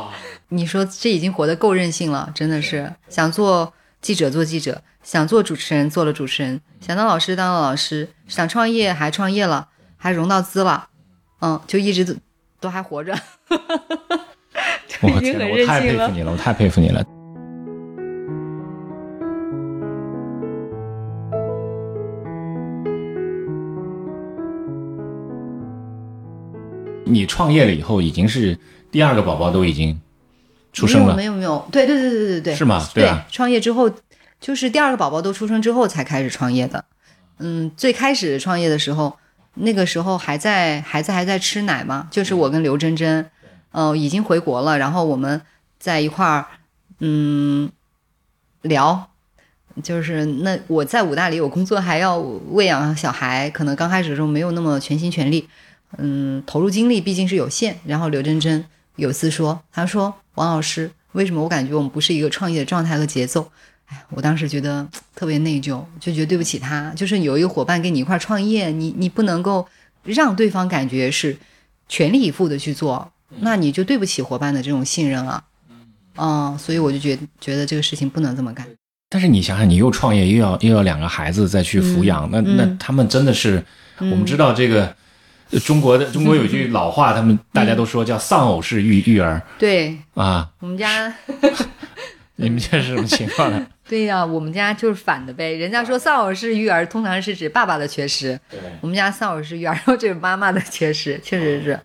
[0.50, 10.88] 你说这已经活得够任性了，真的是想做记者做记者，想做主持人做了主持人，想当老师当了老师，想创业还创业了，还融到资了，
[11.40, 12.14] 嗯，就一直都
[12.60, 13.18] 都还活着。
[15.02, 17.04] 我天，我太佩服你了，我太佩服你了。
[27.06, 28.58] 你创业了以后，已经是
[28.90, 30.00] 第二个宝宝都已经
[30.72, 32.84] 出生了，没有没有没有，对对对对对对，是吗？
[32.92, 33.88] 对啊，创业之后
[34.40, 36.84] 就是第二个宝宝都出生之后才开始创业的。
[37.38, 39.16] 嗯，最开始创业的时候，
[39.54, 43.24] 那个时候还在孩子还在吃奶嘛，就是我跟刘真真，
[43.74, 45.42] 呃，已经回国了，然后我们
[45.80, 46.46] 在一块儿，
[47.00, 47.68] 嗯，
[48.62, 49.10] 聊，
[49.82, 55.48] 就是那我在武大里有工作，还要喂养小孩，可能刚开始的时候没有那么全心全力。
[55.98, 57.80] 嗯，投入精力毕竟是有限。
[57.84, 63.50] 然后刘真真有次说：“她说王老师，为什么我感觉我们不是一个创业的状态和节奏？”
[63.86, 66.92] 哎，我当时觉得特别内疚，就觉得对不起他。
[66.94, 69.66] 就是有一个伙伴跟你一块创业，你你不能够
[70.04, 71.36] 让对方感觉是
[71.88, 75.44] 全力以赴的去做，那你就对不起伙伴的这种信任了。
[76.16, 78.66] 嗯，所以我就觉觉得这个事情不能这么干。
[79.10, 83.64] 但是你想想，你又创业，又要又要两个孩子再去抚养，那那他们真的是，
[83.98, 84.94] 我们知道这个。
[85.66, 89.40] 中国的中国有句 老话，他们大家都说叫丧偶式育育儿。
[89.56, 91.14] 对啊，我们家，
[92.36, 93.64] 你们家是什么情况呢？
[93.86, 95.52] 对呀，我们家就是反的呗。
[95.52, 101.78] 人家说丧偶式育儿通常是指爸爸的缺失，对，我们家丧偶式育儿就是妈妈的缺失，确实是。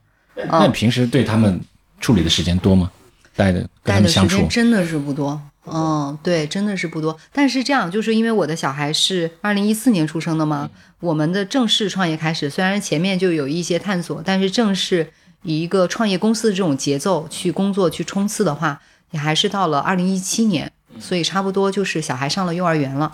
[0.50, 1.60] 那你平时对他们
[2.00, 2.92] 处理的时间多吗？
[3.36, 5.42] 带的待的时间真的是不多。
[5.72, 7.16] 嗯，对，真的是不多。
[7.32, 15.12] 但是这样，就是因为我的小孩是二零一四年出生的嘛，我们的正式创业开始，虽然前面就有一些探索，但是正式
[15.44, 23.12] 以一个创业公司的这种节奏去工作、去冲刺的话，也还是到了二零一七年，所以差不多就是小孩上了幼儿园了，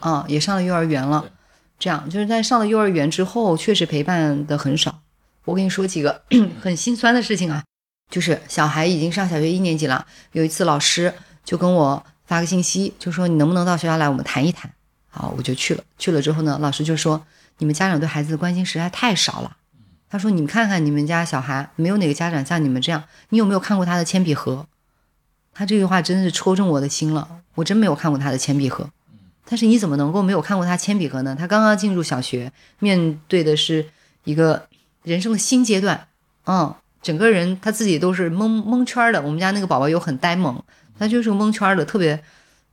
[0.00, 1.24] 嗯，也上了幼儿园了。
[1.78, 5.00] 这样就是在上了幼儿园之后，确实陪伴的很少。
[5.44, 6.22] 我跟你说几个
[6.60, 7.64] 很心酸的事情啊，
[8.10, 11.12] 就是小孩已经上小学一年级了，有一次老师。
[11.42, 14.70] 就跟我发个信息，就说你能不能到学校来，我们谈一谈。
[15.08, 15.82] 好，我就去了。
[15.98, 17.24] 去了之后呢，老师就说
[17.58, 19.56] 你们家长对孩子的关心实在太少了。
[20.08, 23.02] 他说你们看看你们家小孩，没有哪个家长像你们这样。
[23.30, 24.66] 你有没有看过他的铅笔盒？
[25.52, 27.26] 他这句话真的是戳中我的心了。
[27.54, 28.88] 我真没有看过他的铅笔盒。
[29.46, 31.34] 但是你怎么能够没有看过他铅笔盒呢？
[31.36, 33.88] 他刚刚进入小学，面对的是
[34.22, 34.68] 一个
[35.02, 36.08] 人生的新阶段。
[36.46, 39.20] 嗯，整个人他自己都是蒙蒙圈的。
[39.22, 40.62] 我们家那个宝宝又很呆萌。
[40.98, 42.22] 他就是蒙圈的，特别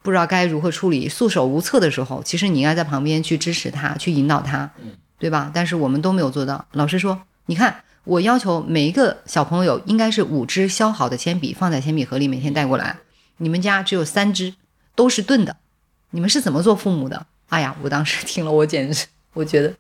[0.02, 4.70] 不知道该如何处理，束手无策的时候，其实你应该在旁边去支持他，去引导他，
[5.18, 5.50] 对吧？
[5.54, 6.66] 但是我们都没有做到。
[6.74, 12.98] 老师说：“你看，我要求每一个小朋友应该是五支削好的铅笔放在铅笔盒里，每天带过来。
[13.38, 14.54] 你们家只有三支，
[14.94, 15.56] 都是钝的，
[16.10, 19.74] 你们是怎么做父母的？”哎呀，我当时听了，我简直我觉得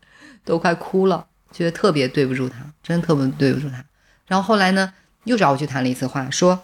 [0.46, 3.84] 都快哭了，觉得特别对不住他，真的特别对不住他。
[4.26, 6.64] 然后后来呢，又找我去谈了一次话，说。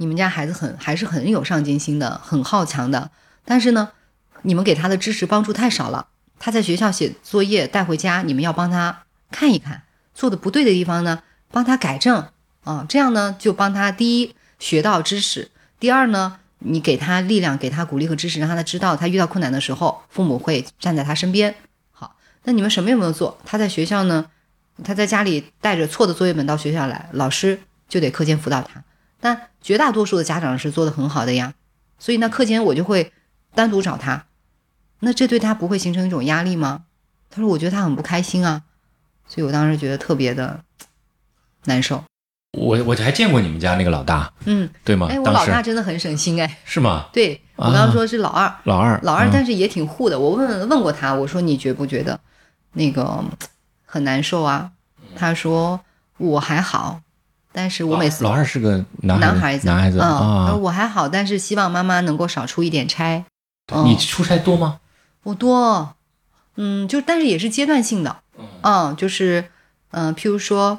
[0.00, 3.10] 你们家孩子很还是很有上进心的，很好强的。
[3.44, 3.90] 但是呢，
[4.42, 6.06] 你们给他的支持帮助太少了。
[6.38, 9.82] 他在学校写作业带回家，你们要帮他看一看，
[10.14, 12.28] 做的不对的地方呢，帮他改正
[12.62, 12.86] 啊。
[12.88, 21.56] 这样呢，就帮他第一学到知识，第二呢，你给他力量，给他鼓励和支持，让他知道他遇到困难的时候，父母会站在他身边。
[22.48, 23.36] 好，那你们什么也没有做？
[23.44, 24.24] 他在学校呢，
[24.82, 28.82] 他在家里带着错的作业本到学校来，老师就得课间辅导他。
[29.20, 31.52] 但绝大多数的家长是做的很好的呀，
[31.98, 33.12] 所以那课间我就会
[33.54, 34.24] 单独找他，
[35.00, 36.84] 那这对他不会形成一种压力吗？
[37.28, 38.62] 他说我觉得他很不开心啊，
[39.28, 40.60] 所以我当时觉得特别的
[41.64, 42.02] 难受。
[42.58, 45.08] 我我还见过你们家那个老大，嗯，对吗？
[45.10, 47.08] 哎，我老大真的很省心哎，是吗？
[47.12, 50.18] 对我刚刚说是老二，老二，老二，但是也挺护的。
[50.18, 52.18] 我问问过他，我说你觉不觉得
[52.72, 53.24] 那个
[53.84, 54.72] 很难受啊？
[55.16, 55.80] 他说
[56.16, 57.00] 我还好。
[57.50, 63.24] 但是我每次老二是个男孩子，男孩子啊，我还好，但是希望妈妈能够少出一点差。
[63.84, 64.78] 你出差多吗？
[65.24, 65.94] 我多，
[66.56, 68.18] 嗯，就但是也是阶段性的，
[68.62, 69.50] 嗯，就是
[69.90, 70.78] 嗯，譬如说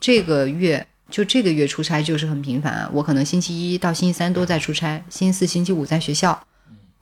[0.00, 6.42] 这个月就这个月出差就是很频繁，我可能星期一到星期三都在出差，星期四、星期五在学校，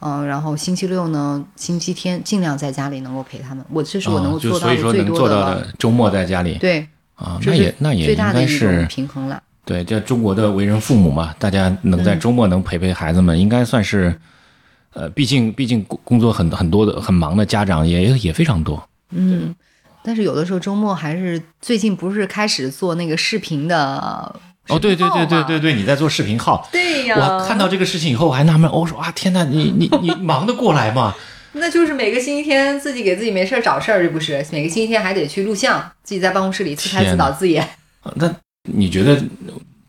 [0.01, 5.67] 嗯，然后星期六呢，星期天尽量在家里能够陪他们，我这是我能够做到的最多的。
[5.79, 6.87] 周末在家里，对。
[7.15, 9.43] 啊，那也那也应该是平衡了。
[9.65, 14.15] 对，这中国的为人父母嘛，大家能在周末能陪陪孩子们，应该算是，
[14.93, 18.87] 呃，毕竟毕竟工工作很很多的很忙的家长也也非常多。
[19.13, 19.55] 嗯，
[20.03, 26.69] 但是有的时候周末还是最近不是开始做那个视频的哦，对对对对对对，你在做视频号。
[26.73, 31.15] 对呀，我看到这个事情以后，我还纳闷，我说啊，天呐，你你你忙得过来吗？
[31.53, 37.67] 那就是每个星期天自己给自己没事儿找事儿，这不是每个星期天还得去录像，自己在办公室里自拍自导自演。
[38.03, 38.35] 呃那
[38.69, 39.23] 你觉得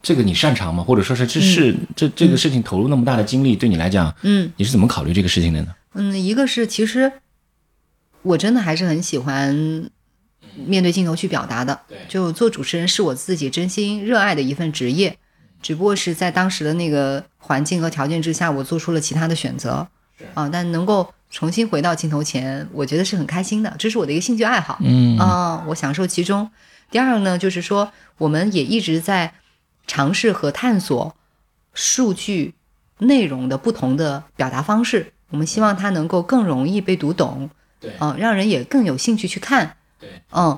[0.02, 0.84] 这个你擅长吗？
[0.84, 5.68] 或者说是这是、这这个事情投入那么大的精力，对你来讲，嗯你是怎么考虑这个事情的呢？
[5.96, 7.12] 嗯，一个是其实
[8.22, 9.90] 我真的还是很喜欢
[10.66, 15.18] 面对镜头去表达的，对就做主持人是我自己真心热爱的一份职业，
[15.62, 19.88] 只不过是在当时的那个环境和条件之下，我做出了其他的选择
[20.34, 24.80] 啊，但能够重新回到镜头前，我觉得是很开心的，这是我的一个兴趣爱好。
[24.82, 26.50] 嗯啊、我享受其中。
[26.90, 29.34] 第二个呢，就是说，我们也一直在
[29.86, 31.16] 尝试和探索
[31.74, 32.56] 数据
[33.00, 35.14] 内容的不同的表达方式。
[35.30, 37.50] 我们希望它能够更容易被读懂，
[37.82, 40.58] 对嗯、让人也更有兴趣去看，对，嗯，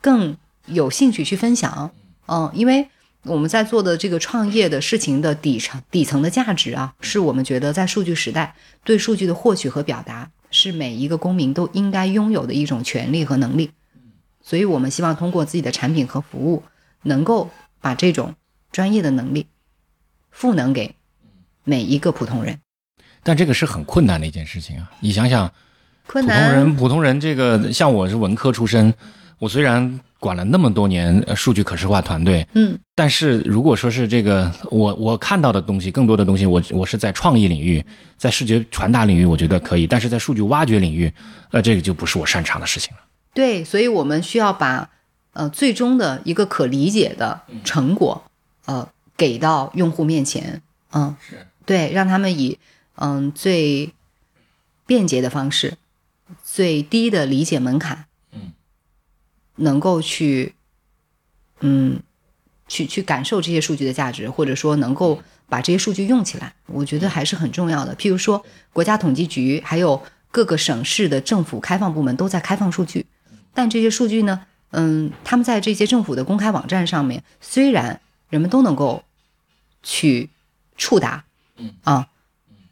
[0.00, 1.92] 更有兴趣去分享，
[2.26, 2.88] 嗯，因为
[3.24, 13.70] 我们在做的这个创业的事情的底层底层的价值啊，是我们觉得在数据时代对数据的获取和表达是每一个公民都应该拥有的一种权利和能力。
[14.42, 16.62] 所以我们希望通过自己的产品和服务，
[17.02, 17.50] 能够
[17.80, 18.34] 把这种
[18.72, 19.46] 专业的能力
[20.30, 20.96] 赋能给
[21.62, 22.58] 每一个普通人。
[23.22, 24.90] 但这个是很困难的一件事情啊！
[25.00, 25.52] 你想想，
[26.10, 28.92] 普通，人，普通人这个像我是文科出身，
[29.38, 32.76] 我虽然管了那么多年呃数据可视化团队，嗯。
[32.96, 37.82] 但是如果说是这个我我看到的东西，更多的东西我我是在创意领域，
[38.18, 41.10] 在视觉传达领域，我觉得可以，但是在数据挖掘领域，
[41.52, 43.00] 呃，这个就不是我擅长的事情了。
[43.32, 44.90] 对，所以我们需要把
[45.32, 48.24] 呃最终的一个可理解的成果，
[48.66, 50.60] 呃，给到用户面前，
[50.92, 51.46] 嗯，是。
[51.64, 52.58] 对，让他们以
[52.96, 53.94] 嗯最
[54.86, 55.74] 便捷的方式，
[56.42, 58.52] 最低的理解门槛，嗯，
[59.56, 60.54] 能够去，
[61.60, 62.00] 嗯，
[62.68, 67.94] 去去感受这些数据的价值，或者说能够把这些数据用起来，我觉得还是很重要的。
[67.96, 73.06] 譬如说，国家统计局还有各个省市的政府开放部门都在开放数据，
[73.52, 79.04] 但这些数据呢，嗯，他们在这些政府的公开网站上面，虽然人们都能够
[79.82, 80.30] 去
[80.76, 81.24] 触达，
[81.56, 81.74] 嗯。
[81.82, 82.08] 啊，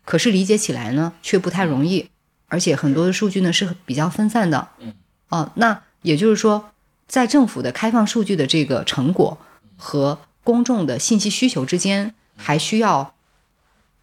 [0.05, 2.09] 可是理解起来呢却不太容易，
[2.49, 4.95] 而且很多的数据呢是比较分散的，嗯，
[5.29, 6.71] 哦、那也就是说，
[7.07, 9.39] 在政府的开放数据的这个成果
[9.77, 13.15] 和公众的信息需求之间，还需要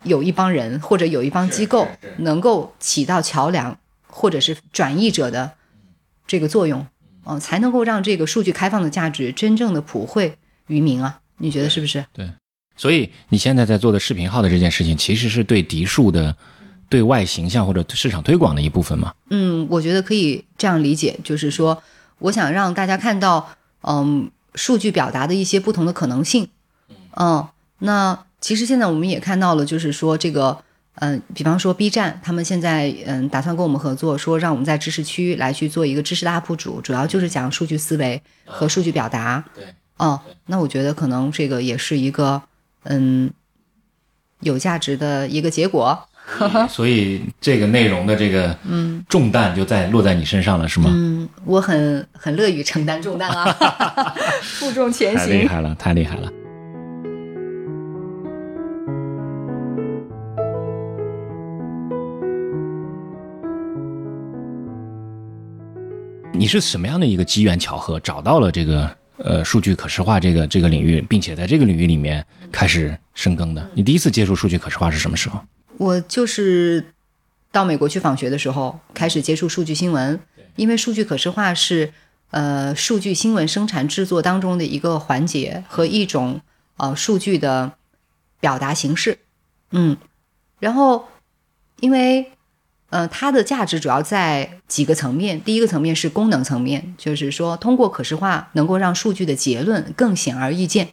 [0.04, 3.78] 有一帮人或者有一帮机构能够起到桥梁
[4.08, 5.54] 或者是转译者的
[6.28, 6.86] 这个作用，
[7.26, 12.06] 嗯、才能够让这个数据开放的价值真正的普惠于民啊，你觉得是不是？
[12.14, 12.30] 对。
[12.78, 16.36] 所以你现在在做的视频号的这件事情，其实是对迪数的
[16.90, 19.14] 对外形象或者市场推广的一部分嘛？
[19.30, 21.82] 嗯，我觉得可以这样理解，就是说，
[22.20, 23.50] 我想让大家看到，
[23.82, 26.50] 嗯，数据表达的一些不同的可能性。
[27.18, 27.48] 嗯，
[27.80, 30.58] 那其实现在我们也看到了，就是说这个，
[30.96, 39.44] 嗯，比方说 B 站，他们现在嗯打算跟我们合作，说让我们在知识区来去做一个知识的 UP 主，主要就是讲数据思维和数据表达。
[39.56, 39.64] 对，
[39.98, 42.42] 哦，那我觉得可能这个也是一个
[42.84, 43.32] 嗯
[44.42, 46.08] 有价值的一个结果。
[46.68, 50.90] 所以这个内容的这个嗯重担就在落在你身上了，是吗？
[50.92, 53.46] 嗯，我很很乐于承担重担啊，
[54.42, 55.18] 负重前行。
[55.18, 56.32] 太厉害了，太厉害了。
[66.34, 73.66] 你是什么样的一个机缘巧合找到了这个呃数据可视化这个这个领域，并且在这个领域里面开始深耕的？
[73.74, 75.40] 你第一次接触数据可视化是什么时候？
[75.78, 76.86] 我就是
[77.52, 80.20] 到美国去访学的时候，开始接触数据新闻，
[80.56, 81.92] 因为数据可视化是
[82.32, 86.42] 呃数据新闻生产制作当中的一个环节和一种
[86.78, 87.74] 呃数据的
[88.40, 89.20] 表达形式。
[89.72, 89.98] 嗯，
[90.60, 91.08] 然后
[91.82, 92.32] 因为
[92.90, 100.90] 呃它的价值主要在几个层面，第一个层面是功能层面，就是说通过可视化能够让数据的结论更显而易见，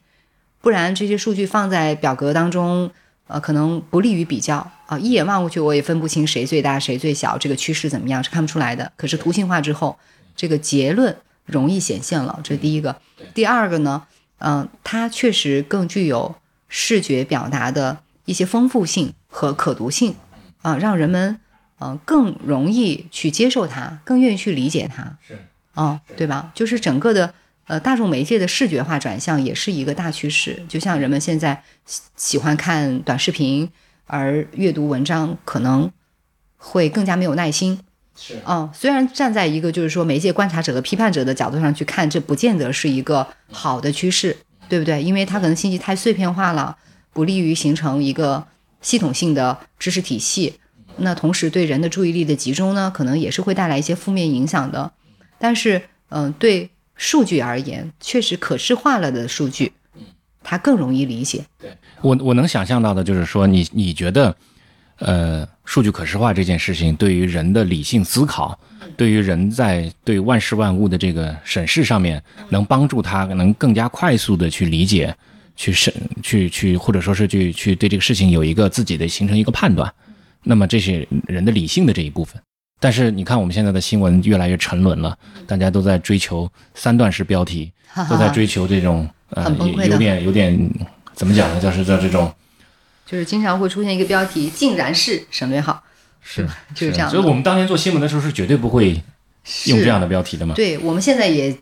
[0.60, 2.90] 不然这些数据放在表格当中。
[3.32, 8.92] 呃，可能不利于比较啊、一眼望过去我也分不清谁最大谁最小，这个趋势怎么样是看不出来的。
[8.94, 9.98] 可是图形化之后，
[10.36, 11.16] 这个结论
[11.46, 12.94] 容易显现了，这是第一个。
[13.32, 14.02] 第二个呢，
[14.38, 16.34] 嗯、它确实更具有
[16.68, 20.14] 视觉表达的一些丰富性和可读性
[20.60, 21.40] 啊、让人们
[21.78, 25.16] 嗯、呃更容易去接受它，更愿意去理解它。
[25.26, 25.38] 是
[25.72, 26.52] 哦，对吧？
[26.54, 27.32] 就是整个的
[27.66, 30.62] 呃，大众媒介的视觉化转向也是一个大趋势。
[30.68, 33.70] 就像人们现在喜喜欢看短视频，
[34.06, 35.90] 而阅读文章可能
[36.56, 37.78] 会更加没有耐心。
[38.14, 44.36] 是哦，虽然站在一个就是说媒介观察者和批判者的角度上去看，这不见得是一个好的趋势，
[44.68, 45.02] 对不对？
[45.02, 46.76] 因为它可能信息太碎片化了，
[47.12, 48.46] 不利于形成一个
[48.82, 50.54] 系统性的知识体系。
[50.98, 54.92] 那同时对人的注意力的集中呢，可能也是会带来一些负面影响的。
[55.38, 56.68] 但是，嗯、对
[57.02, 59.72] 数据而言，确实可视化了的数据，
[60.40, 61.44] 它更容易理解。
[61.58, 64.36] 对我我能想象到的就是说，你你觉得，
[64.98, 68.56] 呃，数据可视化这件事情对于人的理性思考，
[68.96, 75.12] 对于人在对万事万物的这个审视上面，能帮助他能更加快速的去理解、
[75.56, 79.92] 去审、去去或者说是去去对这个事情有一个自己的形成一个判断。
[80.44, 82.40] 那么这是人的理性的这一部分。
[82.82, 85.16] 但是你看，我们现在的新闻越来越沉沦了，
[85.46, 87.70] 大家都在追求三段式标题，
[88.10, 89.48] 都在追求这种呃
[89.86, 90.58] 有点有点
[91.14, 91.60] 怎么讲呢？
[91.60, 92.34] 就是叫这种。
[93.06, 95.80] 就是经常会出现一个标题，竟然是省略号，
[96.22, 97.10] 是就是这样的。
[97.14, 99.00] 所以我们当年做新闻的时候是绝对不会
[99.66, 100.56] 用这样的标题的嘛。
[100.56, 101.52] 对我们现在也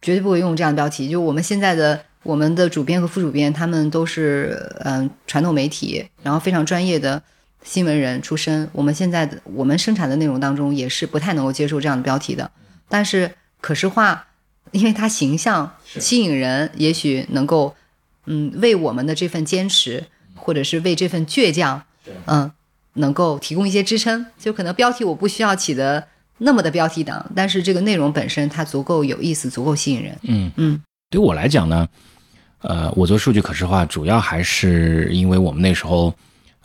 [0.00, 1.08] 绝对不会用这样的标题。
[1.10, 7.22] 就我们现在的我们的主编和副主编，他们都是嗯传统媒体，然后非常专业的
[7.66, 8.70] 新闻人出身。
[8.72, 12.50] 我们现在的我们生产的内容当中也是不太能够接受这样的标题的。
[12.88, 14.28] 但是可视化，
[14.70, 17.74] 因为它形象吸引人，也许能够
[18.26, 21.82] 嗯为我们的这份坚持，或者是为这份倔强，
[22.26, 22.50] 嗯
[22.94, 24.26] 能够提供一些支撑。
[24.38, 26.06] 就可能标题我不需要起的
[26.38, 30.16] 那么的标题党，但是这个内容本身它足够有意思，足够吸引人。
[30.22, 31.88] 嗯嗯，对我来讲呢，
[32.60, 36.14] 呃，我做数据可视化，主要还是因为我们那时候，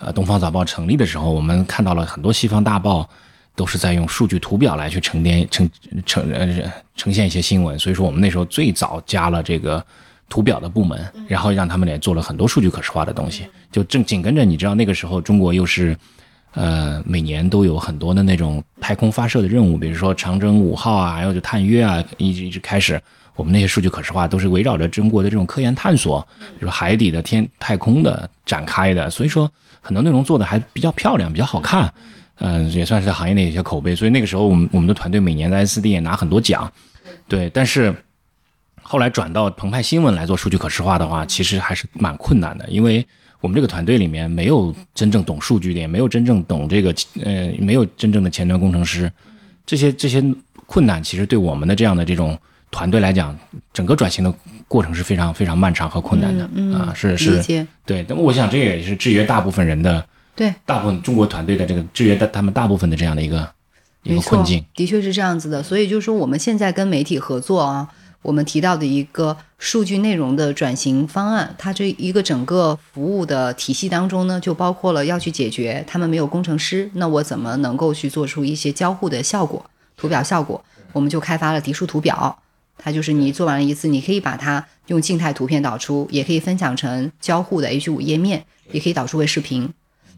[0.01, 3.07] 呃，《东方早报》成立的时候，我们看到了很多西方大报
[3.55, 5.69] 都是在用数据图表来去沉淀、呈
[6.05, 9.83] 呈呃呈现一些新闻，所以说我们那时候最早加了这个
[10.27, 13.45] 图表的部门，然后让他们也做了很多数据可视化的东西。
[13.71, 15.95] 就正紧跟着，你知道那个时候中国又是。
[16.53, 23.01] 呃，每年都有很多的那种太空发射的任务，比如说长征五号啊，还有就探月啊，一直一直开始，
[23.37, 26.19] 我们那些数据可视化都是围绕着中国的这种科研探索，
[26.59, 29.49] 比如海底的、天太空的展开的，所以说
[29.81, 31.91] 很多内容做的还比较漂亮，比较好看，
[32.35, 33.93] 嗯、也算是行业内一些口碑。
[33.95, 36.71] 所以那个时候我们我们的团队每年在 S D 也拿很多奖，
[37.27, 37.93] 对，但是
[38.81, 43.05] 后来转到澎湃新闻来做数据可视化的话，其实还是蛮困难的，因为
[43.39, 49.11] 我们这个团队里面没有真正懂数据的，也没有真正懂这个呃，没有真正的前端工程师，
[49.65, 50.23] 这些这些
[50.67, 52.37] 困难其实对我们的这样的这种
[52.69, 53.37] 团队来讲，
[53.73, 54.33] 整个转型的
[54.71, 58.05] 过程是非常非常漫长和困难的、嗯嗯啊，是是，对。
[58.07, 60.01] 那么我想这也是制约大部分人的，
[60.33, 63.45] 对，大部分中国团队的这个制约的他们大部分的这样的一个
[64.03, 65.61] 一个困境。，的确是这样子的。
[65.61, 67.89] 所以就是说，我们现在跟媒体合作啊，
[68.21, 79.65] 我们提到的一个数据内容的转型方案，它这一个整个服务的体系当中呢，就包括了要去解决他们没有工程师，那我怎么能够去做出一些交互的效果、
[79.97, 80.63] 图表效果？
[80.93, 82.39] 我们就开发了迪数图表。
[82.83, 89.71] 它就是你做完了一次，你可以把它用静态图片导出，也可以分享成交互的 H 五页面，也可以导出为视频。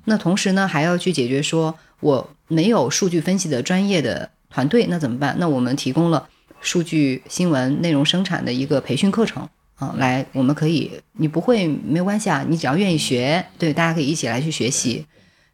[0.05, 5.35] 那同时呢，还要去解决说我没有数据分析的专业的团队，那怎么办？
[5.37, 6.29] 那我们提供了
[6.61, 15.05] 数据新闻内容生产的一个培训课程啊，来我们可以，你不会没有关系啊，你只要愿意学，对，大家可以一起来去学习。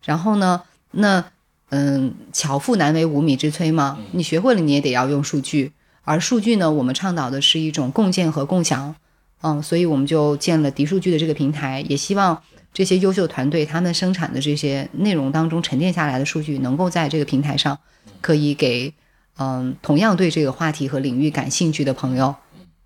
[0.03, 1.25] 然后呢，那
[1.69, 5.71] 嗯，巧妇难为无米之炊嘛，你学会了你也得要用数据，
[6.03, 8.95] 而数据呢，我们倡导的是一种共建和共享，
[9.41, 12.41] 嗯，所以我们就建了迪数据的这个平台，也希望
[12.73, 17.77] 这些优秀团队他们生产的这些内容当中沉淀下来的数据，能够在这个平台上
[18.21, 18.93] 可以给
[19.37, 22.33] 嗯同样对这个话题和领域感兴趣的朋友，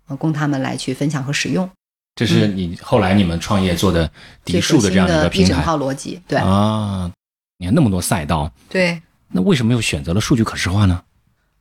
[0.08, 1.68] 呃，供他们来去分享和使用。
[2.16, 4.10] 这是你后来你们创业做的嗯
[4.44, 7.10] 最迪数的这样的一个平台一整套逻辑，对、啊。
[7.58, 11.00] 你看那么多赛道，对，那为什么又选择了数据可视化呢？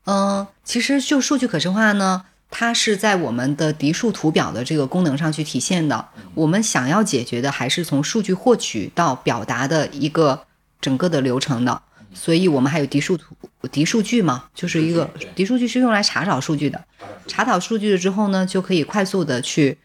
[0.06, 6.10] 嗯，其实就数据可视化呢，它是在我们的迪数图表的这个功能上去体现的。
[6.36, 10.46] 我们想要解决的还是从数据获取到表达的一个
[10.82, 11.82] 整个的流程的，
[12.14, 13.34] 所以我们还有迪数图、
[13.72, 16.84] 迪数据嘛，就是一个迪数据是用来查找数据的。
[17.26, 19.78] 查找数据了之后呢，就可以快速的去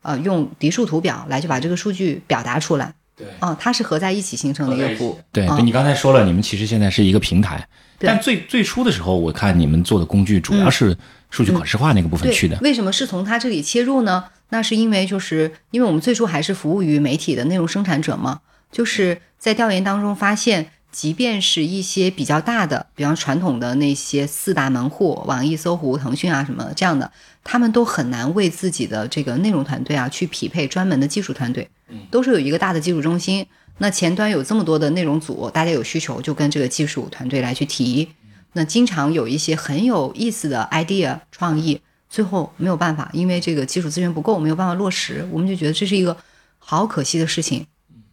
[0.00, 2.94] 呃用迪数图表来就把这个数据表达出来。
[3.16, 5.18] 对啊、它是合在一起形成的一个服务。
[5.32, 7.66] 对，啊对你刚才说了，你们其实现在是一个平台，
[7.98, 10.94] 但最最初的时候，我看你们做的工具主要是
[11.30, 12.58] 数据可视化那个部分，去的。
[12.60, 14.24] 为什么是从它这里切入呢？
[14.50, 18.40] 那是因为就是因为我们最初还是服务于媒体的内容生产者嘛，
[18.70, 27.12] 就是在调研当中发现，即便是一些比较大的，比方传统的那些四大门户，网易、搜狐、腾讯啊什么这样的，
[27.44, 31.68] 他们都很难为自己的这个内容团队啊去匹配专门的技术团队，
[32.10, 33.46] 都是有一个大的技术中心。
[33.78, 38.08] 那前端有这么多的内容组，大家有需求就跟这个技术团队来去提。
[38.54, 41.78] 那经常有一些很有意思的 idea 创意，
[42.08, 46.16] 最后没有办法，因为这个技术资源不够，没有办法落实，我们就觉得这是一个
[46.58, 47.66] 好可惜的事情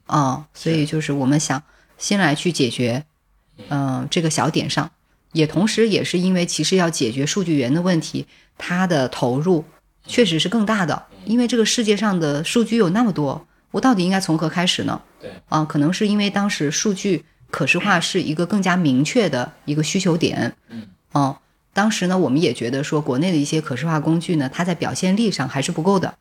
[0.06, 0.46] 啊。
[0.54, 1.64] 所以就是我们想
[2.04, 3.06] 先来去解决，
[3.70, 4.92] 嗯、这个小点上，
[5.32, 8.28] 也同时也是因为其实要解决数据源的问题，
[8.58, 9.64] 它的投入
[10.06, 15.02] 确实是更大的，因为这个世界上的数据有那么多，我到底应该从何开始呢？
[15.22, 20.54] 对啊，可能是因为当时数据可视化是一个更加明确的一个需求点。
[20.68, 21.38] 嗯，哦、
[21.72, 26.16] 当时呢，我们也觉得说，国内的一些可视化工具呢，它在表现力上还是不够的。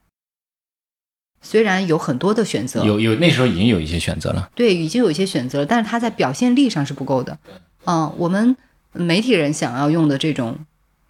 [1.42, 4.48] 虽然有很多的选择，有有那时候已经有一些选择了。
[4.54, 7.36] 对，已经有一些选择了，但是它在表现力上是不够的。
[7.84, 8.56] 嗯，我们
[8.92, 10.56] 媒体人想要用的这种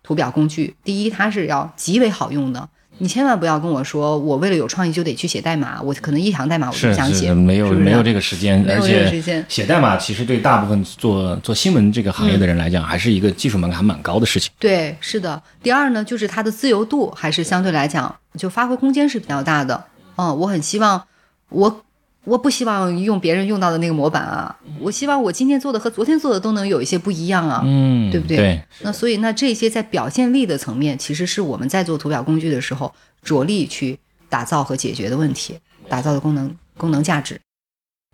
[0.03, 2.69] 图表工具，第一，它是要极为好用的。
[2.99, 9.45] 你千万不要跟我说，我为了有创意就得去写代码，我可能一行代码我就不想写，没有没有这个时间，而且。
[9.49, 14.53] 写代码其实对大部分做做新闻这个行业的人来讲，还是一个技术门槛蛮高的事情。
[14.59, 15.43] 对，是的。
[15.63, 19.85] 第二呢，就是它的自由度还是相对来讲，就发挥空间是比较大的。
[20.31, 21.07] 嗯，我很希望，
[21.49, 21.85] 我
[22.25, 27.63] 我不希望用别人用到的那个模板啊，我希望我今天做的和昨天做的都能有一些不一样啊。
[27.65, 33.99] 嗯，对不对对，那所以，那这些在表现力的层面，其实是我们在做图表工具的时候着力去
[34.29, 35.59] 打造和解决的问题，
[35.89, 37.41] 打造的功能功能价值。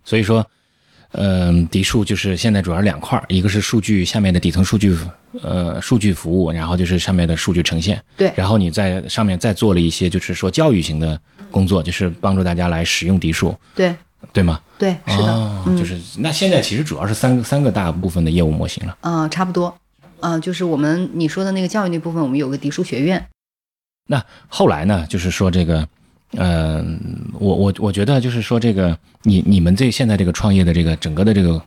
[0.04, 0.46] 所以说，
[1.12, 4.96] 嗯、迪数就是现在主要是两块儿，一个是数据下面的底层数据，
[5.42, 8.02] 呃，数据服务，然后就是上面的数据呈现。
[8.16, 11.18] 对然后你在上面再做了一些，就是说教育型的
[11.50, 13.94] 工作，就是帮助大家来使用迪数，对
[14.32, 14.60] 对吗？
[14.78, 18.96] 对，是的，哦，嗯就是那现在其实主要是三个三个大部分的业务模型了。
[19.00, 19.74] 嗯、差不多。
[20.20, 23.24] 嗯、就是我们你说的那个教育那部分，我们有个迪数学院。
[24.08, 25.86] 那后来呢，就是说这个，
[26.32, 27.00] 嗯、
[27.38, 31.62] 我我我觉得就是说这个，你你们这现在这个创业的这个整个的这个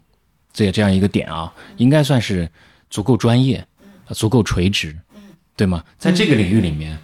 [0.53, 2.47] 这这样一个点啊，应该算是
[2.89, 3.65] 足够专业，
[4.09, 4.95] 足够垂直，
[5.55, 5.83] 对吗？
[5.97, 6.97] 在这个领域里面，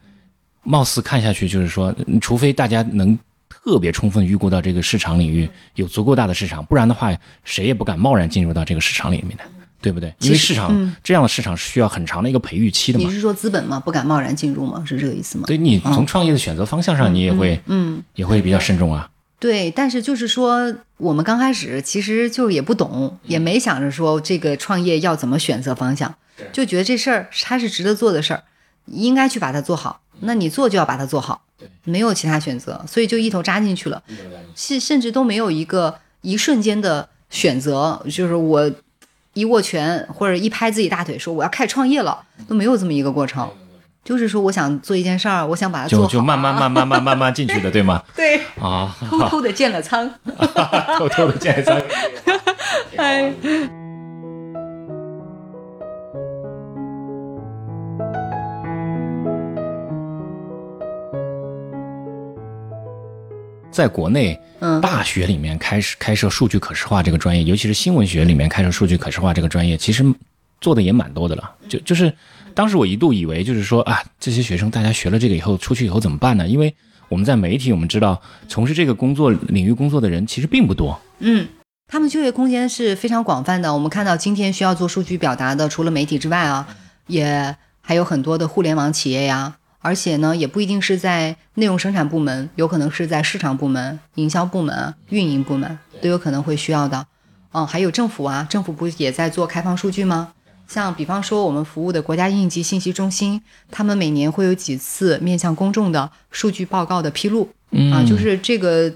[0.62, 3.18] 貌似看下去就是说，除非大家能
[3.50, 9.44] 特别充分预估到这个市场领域有足够大的市场，不然的话，谁也不敢贸然进入到这个市场里面的，
[9.88, 10.14] 对不对？
[10.20, 13.14] 因为市场、这样的市场是需要很长的一个培育期的嘛你。
[13.16, 13.80] 是说资本吗？
[13.80, 14.84] 不敢贸然进入吗？
[14.86, 15.46] 是这个意思吗？
[15.48, 19.10] 对你从创业的选择方向上，你也会嗯，也会比较慎重啊。
[19.40, 19.72] 对。
[19.72, 26.14] 但是就是说，我们刚开始其实就也不懂，也没想着说这个创业要怎么选择方向，
[26.52, 28.44] 就觉得这事儿它是值得做的事儿，
[28.88, 30.02] 应该去把它做好。
[30.20, 31.44] 那你做就要把它做好，
[31.86, 34.04] 没有其他选择，所以就一头扎进去了，
[34.56, 38.72] 甚甚至都没有一个一瞬间的选择，就是我
[39.38, 43.48] 一握拳或者一拍自己大腿说我要开始创业了，都没有这么一个过程。
[44.04, 48.02] 就是说，我想做一件事儿，我想把它做好，就就慢慢慢慢慢慢慢进去的，对吗？
[48.16, 50.10] 对，啊， 偷偷的建了仓。
[50.98, 51.82] 偷偷的建了仓。
[52.96, 53.32] 哎，
[63.78, 70.04] 在国内，嗯大学里面开始开设数据可视化这个专业，尤其是新闻学里面开设数据可视化这个专业，其实
[70.60, 71.52] 做的也蛮多的了。
[71.70, 72.12] 就就是
[72.56, 76.48] 当时我一度以为，就是说啊，这些学生大家学了这个以后，出去以后怎么办呢？
[76.48, 76.74] 因为
[77.08, 81.00] 我们在媒体，我们知道从事这个工作领域工作的人其实并不多。
[81.20, 81.48] 嗯，
[81.88, 83.72] 他们就业空间是非常广泛的。
[83.72, 86.68] 我们看到今天需要做数据表达的，除了媒体之外啊，
[87.06, 89.58] 也还有很多的互联网企业呀。
[89.88, 97.06] 而且呢，也不一定是在内容生产部门，有可能是在市场部门、营销部门、运营部门都有可能会需要的。
[97.54, 100.34] 嗯，还有政府啊，政府不也在做开放数据吗？
[100.68, 107.50] 像比方说我们服务的国家应急信息中心，他们每年会有几次面向公众的数据报告的披露。
[107.72, 108.92] 嗯啊，就是这个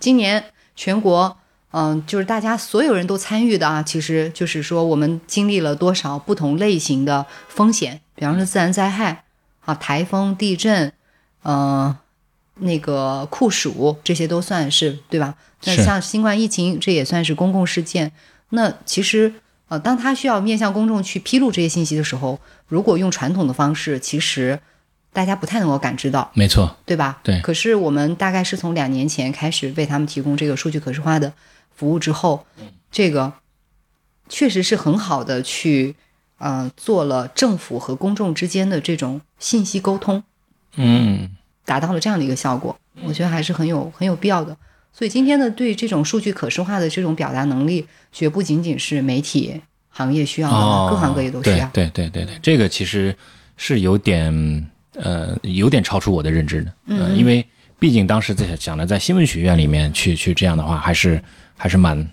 [0.00, 0.42] 今年
[0.74, 1.36] 全国，
[1.72, 9.24] 嗯、就是大家所有人都参与的啊，其实就是说我们经历了多少不同类型的风险，比方说自然灾害
[9.70, 10.92] 啊，台风、地震，
[11.42, 11.96] 呃，
[12.56, 15.34] 那个酷暑，这些都算是对吧？
[15.64, 18.12] 那像新冠疫情，这也算是公共事件。
[18.50, 19.34] 那其实。
[19.70, 24.58] 呃，当他需要面向公众去披露这些信息的时候，如果用传统的方式，其实
[25.12, 26.28] 大家不太能够感知到。
[26.34, 27.20] 没错，对吧？
[27.22, 31.32] 对可是我们大概是从两年前开始为他们提供这个数据可视化的
[31.76, 32.44] 服务之后，
[32.90, 33.32] 这个
[34.28, 35.94] 确实是很好的去，
[36.40, 40.24] 呃，做了政府和公众之间的这种信息沟通，
[40.76, 41.28] 嗯，
[41.66, 42.74] 达到了这样的一个效果。
[43.04, 44.56] 我觉得还是很有很有必要的。
[44.90, 49.60] 所以今天的对这种数据可视化的这种表达能力，绝不仅仅是媒体
[49.90, 51.68] 行业需要的，哦，各行各业都需要。
[51.74, 53.14] 对对对对对，这个其实
[53.58, 56.72] 是有点呃，有点超出我的认知的。
[56.86, 57.46] 嗯、因为
[57.78, 61.22] 毕竟当时在想的，在新闻学院里面去去这样的话，还是
[61.56, 62.10] 还是蛮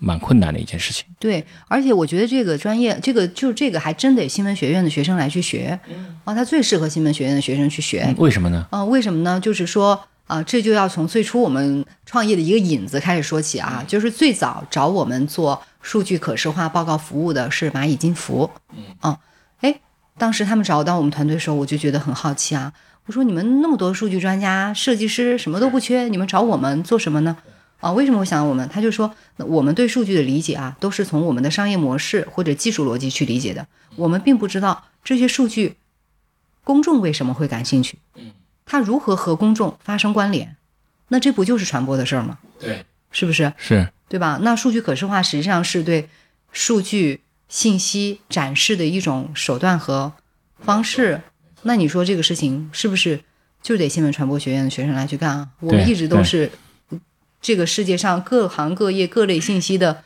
[0.00, 1.04] 蛮困难的一件事情。
[1.20, 5.78] 对，而且我觉得这个专业，这个就这个还真得新闻学院的学生来去学。
[6.24, 8.04] 啊，他最适合新闻学院的学生去学。
[8.08, 8.66] 嗯为什么呢？
[8.70, 9.38] 啊，为什么呢？
[9.38, 18.50] 就是说啊，这就要从最初我们创业的一个引子开始说起啊，就是最早找我们做数据可视化报告服务的是蚂蚁金服。
[18.74, 19.18] 嗯，啊，
[19.60, 19.80] 哎，
[20.18, 22.72] 当时他们找到我们团队的时候，我就觉得很好奇啊。
[23.06, 27.36] 我说你们那么多数据专家、设计师什么都不缺，你们找我们做什么呢？
[27.80, 28.68] 啊，为什么会想到我们？
[28.68, 33.66] 他就说，我们对数据的理解啊，都是从我们的商业模式或者技术逻辑去理解的。
[33.96, 35.76] 我们并不知道这些数据
[36.62, 37.98] 公众为什么会感兴趣，
[38.64, 40.56] 它如何和公众发生关联，
[41.08, 42.38] 那这不就是传播的事儿吗？
[42.58, 43.52] 对，是不是？
[43.56, 44.38] 是对吧？
[44.42, 46.08] 那数据可视化实际上是对
[46.52, 50.12] 数据信息展示的一种手段和
[50.60, 51.22] 方式。
[51.62, 53.20] 那你说这个事情是不是
[53.62, 55.48] 就得新闻传播学院的学生来去干啊？
[55.60, 56.50] 我们一直都是
[57.40, 60.02] 这个世界上各行各业各类信息的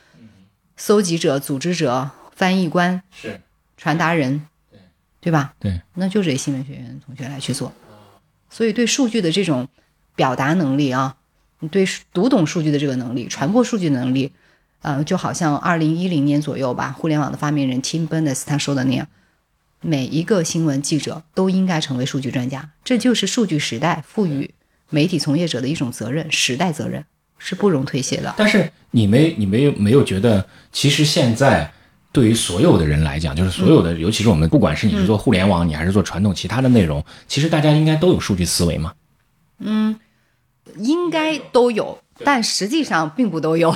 [0.77, 3.41] 搜集者、组织者、翻译官、是，
[3.77, 4.79] 传达人，对。
[5.21, 5.55] 对吧？
[5.59, 7.73] 对，那就得新闻学院的同学来去做。
[8.47, 9.67] 所以对数据的这种
[10.15, 11.17] 表达能力啊，
[11.61, 11.83] 你对
[12.13, 14.31] 读懂数据的这个能力、传播数据的能力，
[14.83, 19.07] 呃，就好像二零一零年左右吧，互联网的发明人 Tim Berners 他说的那样，
[19.81, 24.53] 每一个新闻记者都应该成为数据专家，这就是数据时代赋予
[24.91, 27.03] 媒体从业者的一种责任，时代责任
[27.37, 28.33] 是不容推卸的。
[28.37, 31.71] 但是你没你没有没有觉得，其实现在
[32.11, 38.93] 对于所有的人来讲，就是所有的，尤其是我们，不管是你是做互联网，你还是做传统其他的内容，其实大家应该都有数据思维嘛。
[40.77, 43.73] 应该都有，但实际上并不都有。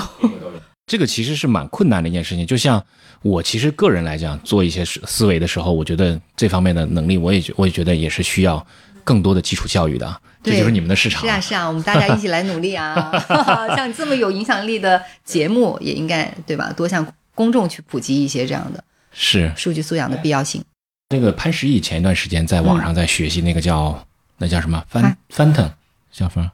[0.88, 2.46] 这个其实是蛮困难的一件事情。
[2.46, 2.84] 就像
[3.22, 8.66] 我其实个人来讲，做一些思思维的时候，我觉得这方面的能力，我也觉我也觉得也是需要
[9.04, 10.22] 更多的基础教育的。
[10.44, 13.12] 这就是你们的市场是啊，是啊，我们大家一起来努力啊！
[13.76, 16.72] 像这么有影响力的节目，也应该对吧？
[16.76, 20.64] 多向公众去普及一些这样的是数据素养的必要性。
[21.10, 24.06] 那个潘石屹前一段时间在网上在学习那个叫、
[24.38, 25.70] 那叫什么翻翻腾
[26.12, 26.52] 叫什么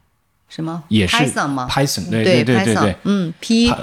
[0.50, 0.84] 什么？
[0.88, 3.80] 也是 Python 吗 Python 对对对对对嗯，P 潘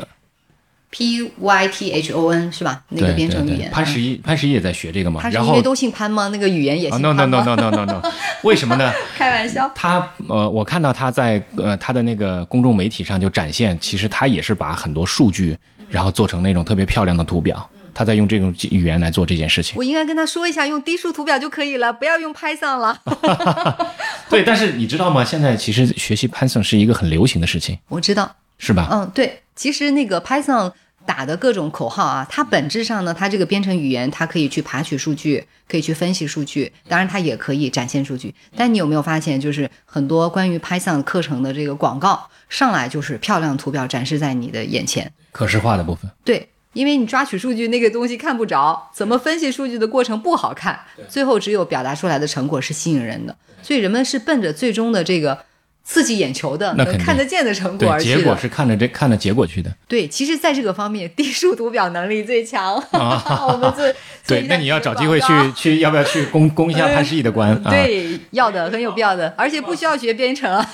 [0.93, 2.83] P Y T H O N 是吧？
[2.91, 3.71] 那个编程语言。
[3.73, 6.29] 潘石屹潘石屹也在学这个吗，他是然后因为都姓潘吗？
[6.29, 8.03] 那个语言也啊姓 no 潘 no 吗？no no no no no，
[8.43, 8.93] 为什么呢？
[9.17, 9.69] 开玩笑。
[9.75, 15.57] 他呃，我看到他在呃他的那个公众媒体上就展现，其实他也是把很多数据，
[15.89, 19.75] 然后做成那种特别漂亮的图表，他在用这种语言来做这件事情。
[19.79, 23.01] 我应该跟他说一下，用低数图表就可以了，不要用 Python 了。
[24.29, 25.25] 对，但是你知道吗？
[25.25, 28.89] 现在其实学习 Python 是一个很流行的事情，我知道，是吧？
[28.91, 30.73] 嗯，对，其实那个 Python
[31.07, 38.35] 打的各种口号啊，它本质上呢，它这个编程语言它可以去爬取数据，可以去分析数据，当然它也可以展现数据。
[38.57, 46.11] 但你有没有发现，就是很多关于 Python 课程的这个广告上来就是漂亮图表展示在你的眼前，可视化的部分。
[46.25, 46.49] 对。
[46.75, 55.39] 因为你抓取数据那个东西看不着，怎么分析数据的过程不好看，最后只有表达出来的成果是吸引人的，所以人们是奔着最终的这个
[55.85, 58.19] 刺激眼球的、能看得见的成果而对，去的。
[58.19, 59.71] 结果是看着这看着结果去的。
[59.89, 62.75] 对，其实在这个方面，低数读表能力最强。
[62.93, 63.95] 我们做啊
[64.27, 70.71] 对，那你要找机会去去，要不要去 攻攻一下潘石屹的关啊？，对，要的很有必要的，而且不需要学编程啊。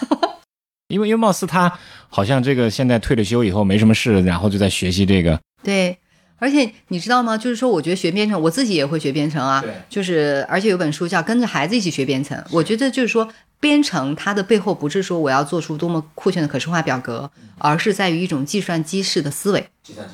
[0.89, 1.71] 因为因为貌似他
[2.09, 5.39] 好像这个现在退了休以后没什么事，然后就在学习这个。
[5.63, 5.99] 对，
[6.39, 7.37] 而且你知道吗？
[7.37, 9.61] 就是说，我觉得学编程，我自己也会学编程啊。
[9.61, 13.29] 对就是，而且有本书叫《跟着孩子一起学编程》，我觉得就是说，
[13.61, 19.69] 编程它的背后不是说我要做出多么酷炫的可视化表格，而是在于一种计算机式的思维。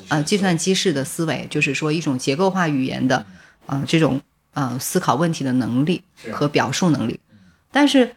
[0.07, 3.25] 呃，计算机式的思维，就是说一种结构化语言的，
[3.67, 4.19] 呃，这种
[4.53, 7.19] 呃思考问题的能力和表述能力。
[7.71, 8.15] 但是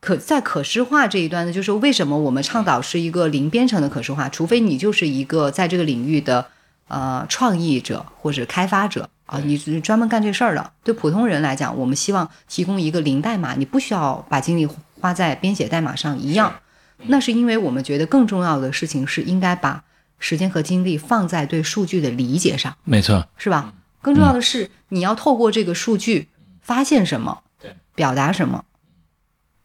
[0.00, 4.28] 可在可视化这一端呢，就是为什么我们倡导是一个零编程的可视化？
[4.28, 6.46] 除非你就是一个在这个领域的
[6.92, 10.72] 呃创意者或者开发者啊，你是专门干这事儿的。
[10.84, 14.68] 对普通人来讲，我们希望提供一个零代码，你不需要把精力
[15.00, 16.60] 花在编写代码上一样。
[17.06, 19.82] 那是因为我们觉得更重要的事情是应该把
[20.18, 23.72] 时间和精力放在对数据的理解上，没错，是吧？
[24.02, 26.28] 更重要的是，你要透过这个数据
[26.60, 28.64] 发现什么，对，表达什么，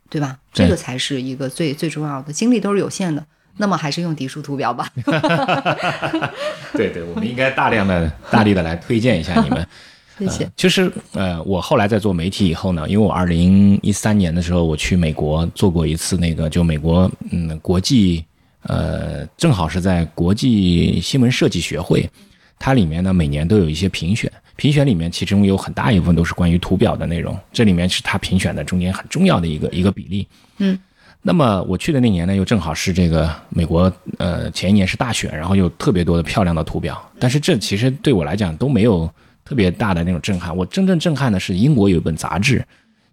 [0.09, 0.39] 对吧？
[0.53, 2.31] 这个才是一个最最重要的。
[2.31, 3.25] 精力都是有限的，
[3.57, 4.89] 那么还是用底数图表吧。
[6.73, 9.67] 对对，我们应该大量的、大力的来推荐一下你们。
[10.19, 10.43] 谢谢。
[10.45, 18.25] 呃就是呃，我后来在做媒体以后呢，因为我二零一三年的时候我去美国做过一次那个，就美国嗯国际
[18.63, 22.09] 呃，正好是在国际新闻设计学会，
[22.57, 30.27] 它里面呢每年都有一些评选，评选里面其中有很大一部分都是关于图表的内容，这里面是它评选的中间很重要的一个一个比例。
[30.57, 30.77] 嗯，
[31.21, 39.09] 那么我去的那年呢，又正好是这个美国呃前一年是大选，然后又特别多的漂亮的图表，但是这其实对我来讲都没有
[39.43, 40.55] 特别大的那种震撼。
[40.55, 42.65] 我真正震撼的是英国有一本杂志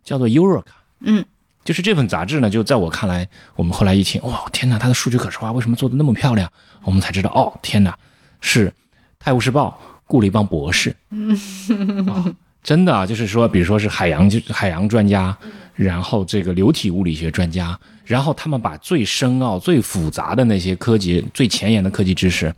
[0.04, 0.62] 叫做 Euroca，
[1.00, 1.24] 嗯，
[1.64, 3.26] 就是这本杂志呢，就在我看来，
[3.56, 6.48] 我们后来一听，哇，天哪，它的数据可视化为什么做的那么漂亮？
[6.82, 7.98] 我们才知道，哦，天哪，
[8.40, 8.68] 是
[9.18, 11.36] 《泰晤士报》雇了一帮博士，嗯、
[12.64, 15.36] 真的啊，就是说，比如说是海洋就海洋专家，
[15.74, 22.52] 然后这个流体物理学专家，然后他们把最深奥、最复杂的那些科技、最前沿的科技知识，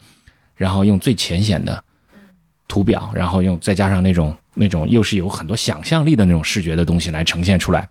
[0.55, 1.83] 然后用最浅显的
[2.69, 7.89] 图表，然后用再加上那种 那种又是有很多想象力的那种视觉的东西来呈现出来。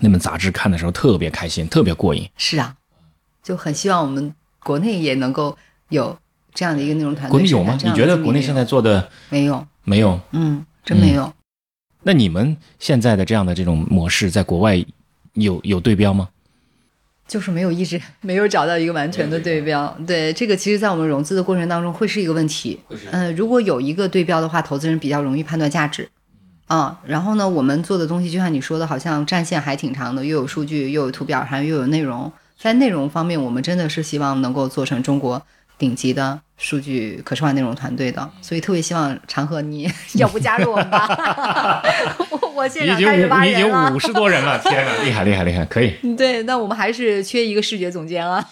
[0.00, 2.28] 那本杂志看的时候特别开心，特别过瘾。
[2.36, 2.74] 是啊，
[3.44, 4.34] 就很希望我们
[4.64, 5.56] 国内也能够
[5.88, 6.18] 有
[6.52, 7.30] 这样的一个内容团队。
[7.30, 7.78] 国内有吗？
[7.84, 9.64] 你觉得国内现在做的没有？
[9.84, 11.24] 没有，嗯，真没有。
[11.24, 11.32] 嗯、
[12.04, 14.82] 那你们现在的这样的这种模式，在国外
[15.34, 16.30] 有有对标吗？
[17.26, 19.94] 就是没有一直 没有找到一个完全的对标。
[20.06, 22.80] 对这个，其实，在我们融资的过程当中会是一个问题。
[22.88, 26.08] 嗯、呃，如果有一个对标的话，投资人比较容易判断价值。
[26.68, 32.32] 啊，然后呢，我们做的东西就像你说的，好像战线还挺长的，又有数据，又有图表，还又有内容。
[32.58, 35.42] 在内容方面，我们真的是希望能够做成中国
[35.78, 41.82] 顶级的数据可视化内容团队的，所以特别希望长河你 要不加入我们吧？
[42.54, 45.92] 我现在开始挖人了，你已经五十多人了，天哪，厉害厉害厉害，可以。
[46.16, 48.44] 对，那我们还是缺一个视觉总监啊。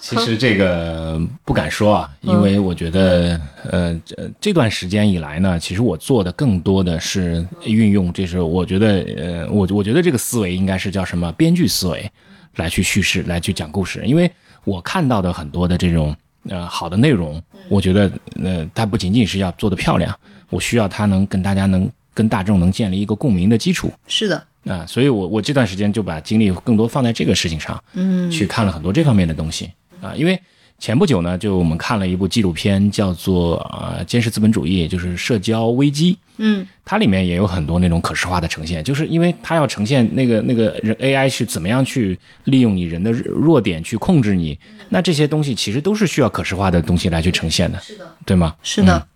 [0.00, 4.00] 其实这个不敢说啊，因为我觉得，呃，
[4.40, 12.08] 这段时间以来呢，其实我做的更多的是运用，这是我觉得，呃，我我觉得这个思维应该是叫什么编剧思维，
[12.54, 14.00] 来去叙事，来去讲故事。
[14.06, 14.30] 因为
[14.64, 16.14] 我看到的很多的这种
[16.48, 18.10] 呃好的内容，我觉得，
[18.42, 20.14] 呃，它不仅仅是要做的漂亮，
[20.50, 23.92] 我需要它能跟大家能跟大众能建立一个共鸣的基础。
[24.06, 24.44] 是的。
[24.64, 29.70] 啊，所以我我这段时间就把精力更多放在这个事情上，嗯，去看了很多这方面的东西
[30.02, 30.14] 啊。
[30.14, 30.38] 因为
[30.78, 44.56] 前不久呢，就我们看了一部纪录片，叫做《呃监视资本主义》，就是社交危机，嗯，它里面也有很多那种可视化的呈现，就是因为它要呈现那个那个人 AI 是怎么样去利用你人的弱点去控制你，
[44.88, 48.54] 那这些东西其实都是需要可视化的东西来去呈现的，是的，对吗？
[48.62, 49.06] 是的，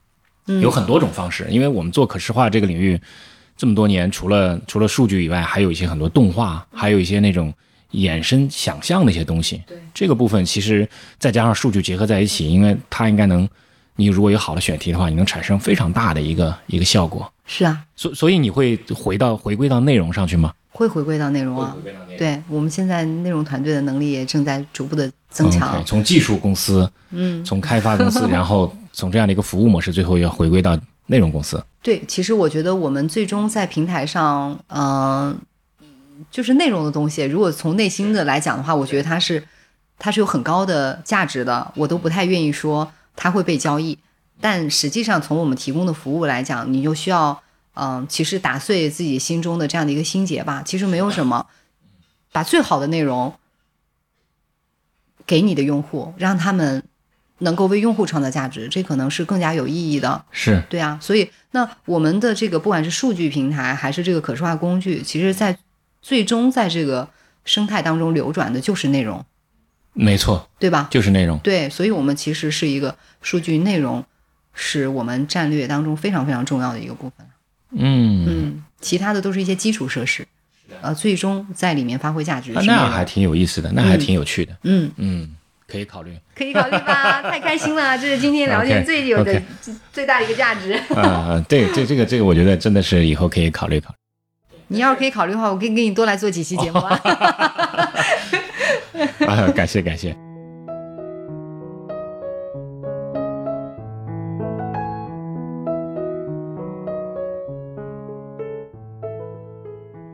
[0.48, 3.00] 嗯，有很多种方式，因为我们做可视化这个领域。
[3.54, 7.52] 这么多年，除了除了数据以外，还有一些很多动画，还有一些那种
[7.92, 9.62] 衍生想象的一些东西。
[9.66, 10.88] 对这个部分，其实
[11.18, 13.48] 再加上数据结合在一起，因为它应该能，
[13.96, 17.30] 你如果有好的选题的话，你能产生非常大的一个一个效果。
[17.46, 20.52] 是啊，所所以你会回到回归到内容上去吗？
[20.70, 21.76] 会回归到内容啊。
[22.16, 25.76] 对，我们现在内容团队的能力也正在逐步的增强。
[25.76, 31.62] Okay, 从技术公司，嗯，从开发公司，然后从这样的一个服务模式，最后要回归到内容公司。
[31.82, 35.36] 对，其实我觉得我们最终在平台上，嗯、呃，
[36.30, 39.42] 就是内容的东西，如果从内心的来讲的话，我觉得它是
[39.98, 43.98] 它是有很高的价值的，我都不太愿意说它会被交易。
[44.40, 47.42] 但实际上，从我们提供的服务来讲，你就需要，
[47.74, 50.62] 嗯、呃，其实打碎自己心中的这样的一个心结吧。
[50.64, 51.46] 其实没有什么，
[52.32, 53.34] 把最好的内容
[55.26, 56.82] 给你的用户，让他们。
[57.38, 60.24] 能够为用户创造价值，这可能是更加有意义的。
[60.30, 65.58] 是对啊，所以那我们的这个不管是数据平台还是这个可视化工具，其实在
[66.02, 67.08] 最终在这个
[67.44, 69.24] 生态当中流转的就是内容。
[69.94, 70.88] 没错，对吧？
[70.90, 71.38] 就是内容。
[71.38, 74.04] 对，所以我们其实是一个数据内容，
[74.52, 77.26] 是我们战略当中非常非常重要的一个部分。
[77.70, 80.26] 嗯嗯，其他的都是一些基础设施，
[80.80, 82.52] 呃，最终在里面发挥价值。
[82.52, 84.56] 啊、那还挺有意思的，那还挺有趣的。
[84.64, 85.36] 嗯嗯。
[85.68, 89.42] 可以考虑，可以考虑吧，太开心了，这是今天聊天最有的.
[89.90, 90.74] 最大的一个价值。
[90.94, 93.96] 啊，对，这这个这个，我觉得真的是以后可以考虑考虑。
[94.72, 96.96] 你要是可以考虑的话，我可以给你多来做几期节目啊。
[99.28, 100.16] 啊，感谢感谢。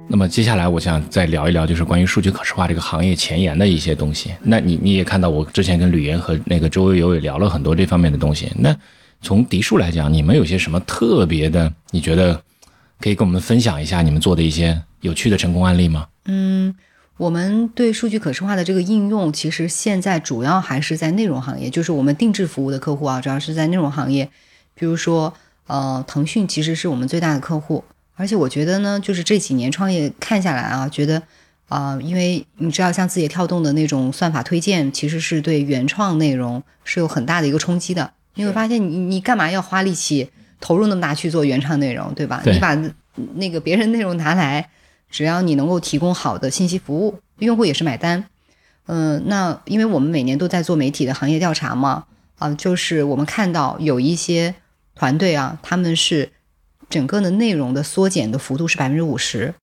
[0.08, 4.32] 那么接下来我想再聊一聊，就是关于数据可视化这个行业前沿的一些东西。
[4.42, 8.50] 那你你也看到，我之前跟吕岩和那个周悠悠也聊了很多这方面的东西。
[8.56, 8.76] 那
[9.22, 11.72] 从迪数来讲，你们有些什么特别的？
[11.92, 12.42] 你觉得
[13.00, 16.08] 可以跟我们分享一下你们做的一些有趣的成功案例吗？
[16.26, 16.74] 嗯，
[17.16, 24.28] 我们对数据可视化的这个应用，其实现在主要还是在内容行业，就是我们定制服务的客户啊，主要是在内容行业。
[24.74, 25.34] 比如说，
[25.66, 27.84] 呃，腾讯其实是我们最大的客户。
[28.14, 31.22] 而且我觉得呢，就是这几年创业看下来啊，觉得，
[31.68, 38.12] 啊、因为你知道，像字节跳动的那种算法推荐，其实是对原创内容是有很大的一个冲击的。
[38.34, 40.30] 你会发现你，你干嘛要花力气
[40.60, 42.40] 投入那么大去做原创内容，对吧？
[42.44, 42.76] 对你把
[43.34, 44.70] 那个别人内容拿来，
[45.10, 48.24] 只要你能够提供好的信息服务，用户也是买单。
[48.86, 52.06] 嗯、那因为我们每年都在做媒体的行业调查嘛，
[52.38, 54.54] 啊、就是我们看到有一些
[54.94, 56.30] 团队啊，他们是
[56.88, 59.54] 整个的内容的缩减的幅度是百分之五十，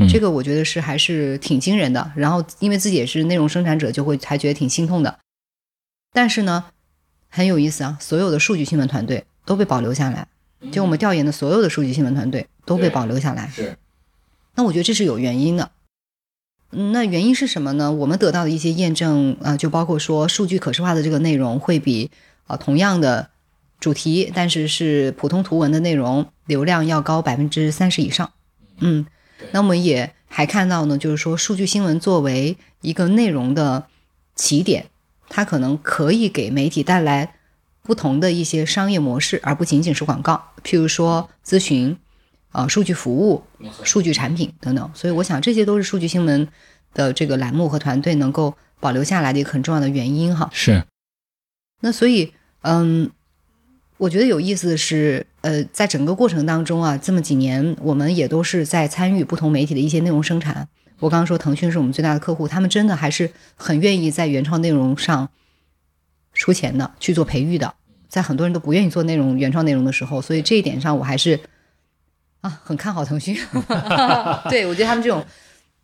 [0.00, 2.10] 嗯这个我觉得是还是挺惊人的。
[2.16, 5.18] 然后因为自己也是内容生产者，就会还觉得挺心痛的。
[6.12, 6.64] 但是呢，
[7.28, 10.28] 很有意思啊，所有的数据新闻团队都被保留下来，
[10.70, 13.48] 就我们调研的所有的数据新闻团队都被保留下来。
[13.48, 13.78] 是
[14.54, 15.70] 那我觉得这是有原因的。
[16.72, 17.90] 嗯，那原因是什么呢？
[17.90, 22.10] 我们得到的一些验证啊、就包括说数据可视化的这个内容会比
[22.46, 23.30] 啊、同样的
[23.80, 28.30] 主题，但是是普通图文的内容流量要高百分之三十以上。
[28.80, 29.06] 嗯，
[29.52, 33.86] 那我们也还看到呢，就是说数据新闻作为一个内容的
[34.34, 34.90] 起点，
[35.30, 37.36] 它可能可以给媒体带来
[37.88, 40.40] 不同的一些商业模式，而不仅仅是广告。
[40.62, 41.96] 譬如说咨询。
[42.50, 43.44] 啊、数据服务、
[43.84, 46.48] 数据产品等等，所以我想这些都是数据新闻
[46.94, 50.48] 的这个栏目和团队能够保留下来的一个很重要的原因哈。
[50.50, 50.82] 是，
[51.82, 52.32] 那所以，
[52.62, 53.10] 嗯，
[53.98, 60.68] 我觉得有意思的是，呃，在整个过程当中啊，这么几年，我们也都是在参与不同媒体的一些内容生产。
[61.00, 65.28] 我刚刚说腾讯是我们最大的客户，他们真的还是很愿意在原创内容上
[66.38, 67.74] 出钱的，去做培育的。
[68.08, 71.38] 在很多人都不愿意做内容原创内容的时候，所以这一点上我还是
[72.40, 73.36] 啊很看好腾讯。
[74.48, 75.22] 对我觉得他们这种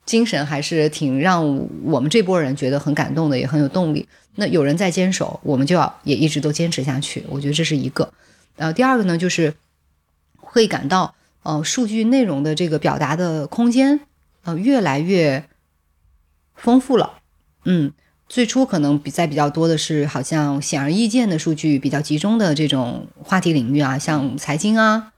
[0.07, 1.44] 精神还是挺让
[1.82, 4.09] 我们这波人觉得很感动的，也很有动力。
[4.36, 7.24] 那有人在坚守，我们就要也一直都坚持下去。
[7.28, 8.12] 我觉得这是一个。
[8.57, 9.55] 呃，第二个呢，就是
[10.36, 14.00] 会感到呃数据内容的这个表达的空间
[14.44, 15.44] 呃越来越
[16.55, 17.18] 丰富了。
[17.64, 17.92] 嗯，
[18.35, 25.12] 最初可能比在比较多的是好像显而易见的数据比较集中的这种话题领域啊，像财经啊，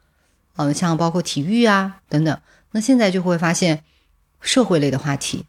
[0.57, 2.39] 嗯、像包括体育啊等等。
[2.73, 3.83] 那现在就会发现
[4.43, 5.47] 社会类的话题，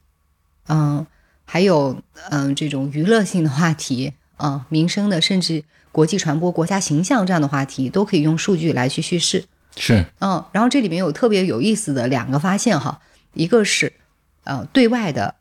[0.70, 1.06] 嗯、
[1.44, 9.44] 还有嗯、这种娱乐性的话题啊、民生的，甚至国际传播、国家形象这样的话题，都可以用数据来去叙事。
[9.76, 13.02] 是，嗯，然后这里面有特别有意思的两个发现哈，
[13.34, 13.92] 一个是
[14.46, 15.36] 呃对外的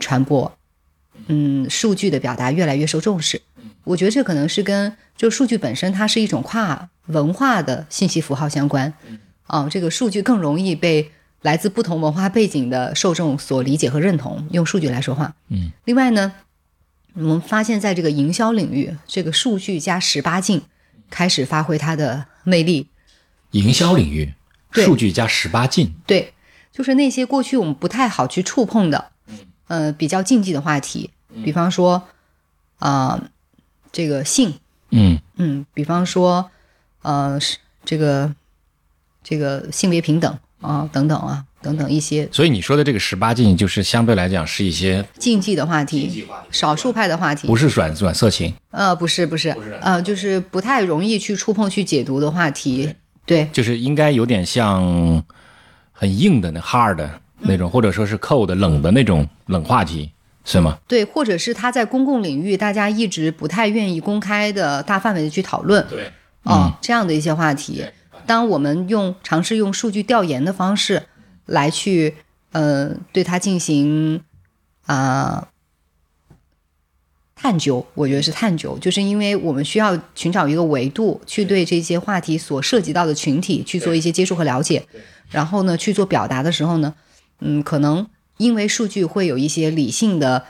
[0.00, 0.58] 传播，
[1.26, 3.40] 嗯，数据的表达越来越受重视。
[3.84, 8.92] 我觉得这可能是跟就数据本身它是一种跨文化的信息符号相关。
[9.46, 11.12] 啊、这个数据更容易被
[11.42, 15.34] 来自不同文化背景的受众所理解和认同，用数据来说话。
[15.50, 16.32] 嗯，另外呢，
[17.14, 20.62] 我们发现在这个营销领域，这个数据加十八禁
[21.08, 22.88] 开始发挥它的魅力。
[23.52, 24.34] 营销领域，
[24.72, 26.34] 对数据加十八禁，对，
[26.72, 29.12] 就是那些过去我们不太好去触碰的，
[29.68, 31.10] 呃，比较禁忌的话题，
[31.44, 32.02] 比方说，
[32.78, 33.20] 啊、
[33.90, 34.54] 这个性，
[34.90, 36.50] 嗯，嗯，比方说，
[37.02, 38.34] 呃，是这个
[39.22, 42.28] 这个性别平等啊、等等啊，等等一些。
[42.30, 47.46] 所以你说的这个十八禁，就是相对来讲是一些禁忌的话题，少数派的话题。
[47.46, 49.50] 不，是软软色情，呃，不是不是，
[49.80, 52.94] 呃，就是不太容易去触碰、去解读的话题，
[53.24, 55.24] 对，就是应该有点像
[55.92, 60.10] 很硬的那 hard 的那种，或者说是 cold 冷的那种冷话题，
[60.44, 60.78] 是吗？
[60.88, 66.10] 对，或者是他在公共领域大家一直不太愿意公开的大范围的去讨论，对，
[66.44, 67.84] 啊、这样的一些话题，
[68.26, 71.02] 当我们用尝试用数据调研的方式
[71.44, 72.14] 来去
[72.52, 74.22] 呃对它进行
[74.86, 75.48] 啊、
[77.34, 84.86] 探究，我觉得是探究，就是因为我们需要寻找一个维度，去对这些话题所涉及到的群体去做一些接触和了解，
[85.30, 86.94] 然后呢去做表达的时候呢，
[87.40, 88.06] 嗯，可能
[88.38, 90.44] 因为数据会有一些理性的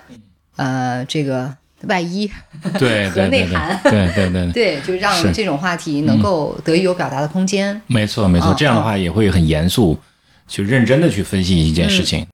[0.57, 2.31] 呃这个外衣，
[2.79, 7.81] 对和对对内涵对对对对，对， 就让这种话题能够得以有表达的空间。
[7.87, 9.99] 没错没错，嗯这样的话也会很严肃，
[10.49, 12.27] 去认真的去分析一件事情。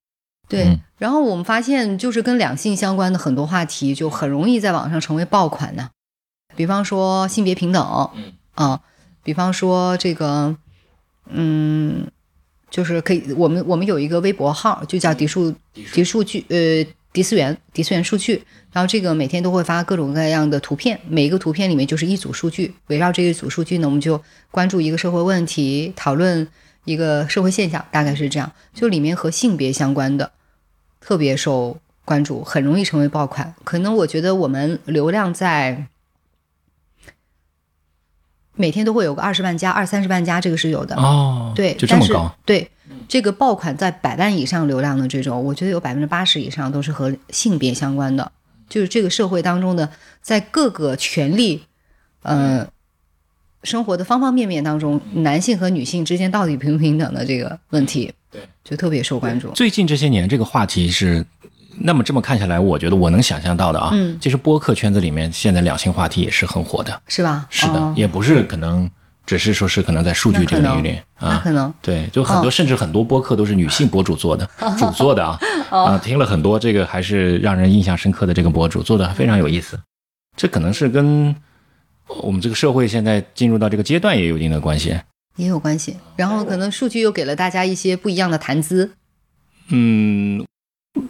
[0.49, 5.89] 对，嗯然后我们发现，就是跟两性相关的很多话题，就很容易在网上成为爆款呢。
[6.55, 8.81] 比方说性别平等，嗯啊，
[9.25, 10.55] 比方说这个，
[11.31, 12.07] 嗯，
[12.73, 15.55] 就是可以，我们我们有一个微博号，就叫“迪数
[15.93, 18.43] 迪数据”，呃，迪思源迪思源数据。
[18.73, 24.19] 然后这个每天都会发各种各样的图片，每一个图片里面就是一组数据，围绕这一组数据呢，我们就
[24.51, 26.49] 关注一个社会问题，讨论
[26.87, 28.51] 一个社会现象，大概是这样。
[28.73, 30.33] 就里面和性别相关的，
[30.99, 33.55] 特别受关注，很容易成为爆款。
[33.65, 35.87] 可能我觉得我们流量在
[38.55, 40.95] 每天都会有个二十万加、二三十万加，这个是有的。
[40.97, 42.71] 哦，对，就这么高，对，
[43.09, 48.31] 这个爆款在百万以上流量的这种，我觉得有百分之八十以上都是和性别相关的，
[48.69, 49.91] 就是这个社会当中的
[50.21, 51.63] 在各个权利，
[52.23, 52.69] 呃，
[53.63, 59.51] 生活的方方面面当中，男性和女性之间到底平不平等的这个问题，对，就特别受关注。
[59.53, 61.25] 最近这些年，这个话题是，
[61.79, 64.19] 那么这么看下来，我觉得我能想象到的啊，嗯。
[64.21, 67.47] 其实播客圈子里面现在两性话题也是很火的，是吧？
[67.51, 67.95] 是的，哦。
[67.97, 68.91] 也不是可能，
[69.27, 71.73] 只是说是可能在数据这个领域里啊，那可能。
[71.81, 72.51] 对，就很多，哦。
[72.51, 74.49] 甚至很多播客都是女性博主做的，
[74.79, 75.39] 主做的啊，
[75.71, 75.85] 哦。
[75.85, 79.79] 啊，听了很多这个还是让人印象深刻的这个博主做的非常有意思，
[80.37, 81.35] 这可能是跟
[82.23, 84.95] 我们这个社会现在进入到这个阶段也有一定的关系。
[85.37, 85.97] 也有关系。
[86.17, 88.93] 然后可能数据又给了大家一些不一样的谈资。
[89.69, 90.45] 嗯，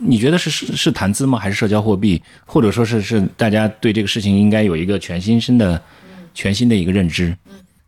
[0.01, 1.39] 你觉得是是是谈资吗？
[1.39, 2.23] 还是社交货币？
[2.45, 5.81] 或者说是是大家对这个事情应该有一个全新新的、
[6.35, 7.37] 全新的一个认知？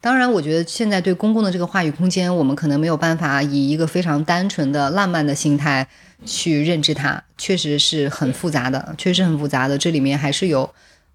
[0.00, 5.88] 当然，我觉得现在对公共的这个话语空间，我们可能没有办法以一个非常单纯的浪漫的心态
[6.26, 9.78] 去认知它，确实是很复杂的，确实很复杂的。
[9.78, 10.68] 这里面还是有，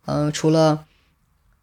[0.05, 0.85] 呃，除了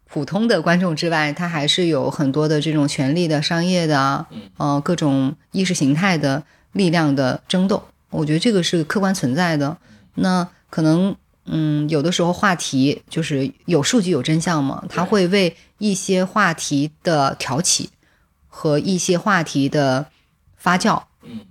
[0.09, 7.83] 普通的观众之外，它还是有很多的这种权力的、商业的啊，呃，各种意识形态的力量的争斗。
[8.09, 9.77] 我觉得这个是客观存在的。
[10.15, 17.89] 那可能，嗯，有的时候话题就是有数据有真相嘛，它会为一些话题的挑起
[18.47, 20.07] 和一些话题的
[20.55, 21.03] 发酵，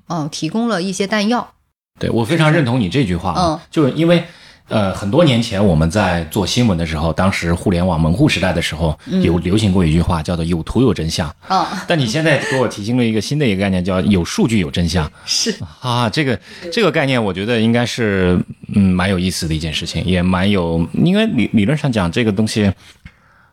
[0.09, 1.54] 嗯、提供了一些弹药。
[1.98, 4.24] 对我非常认同你这句话啊，嗯就是因为。
[4.68, 11.32] 呃，很多年前我们在做新闻的时候，当时互联网门户时代的时候，有流行过一句话叫做“有图有真相”。
[11.46, 15.10] 啊、但你现在给我提醒了一个新的一个概念，叫“有数据有真相”。
[15.24, 16.38] 是，啊，这个
[16.72, 18.36] 这个概念，我觉得应该是
[18.74, 22.72] 嗯蛮有意思的一件事情，也蛮有，因为理理论上讲，这个东西，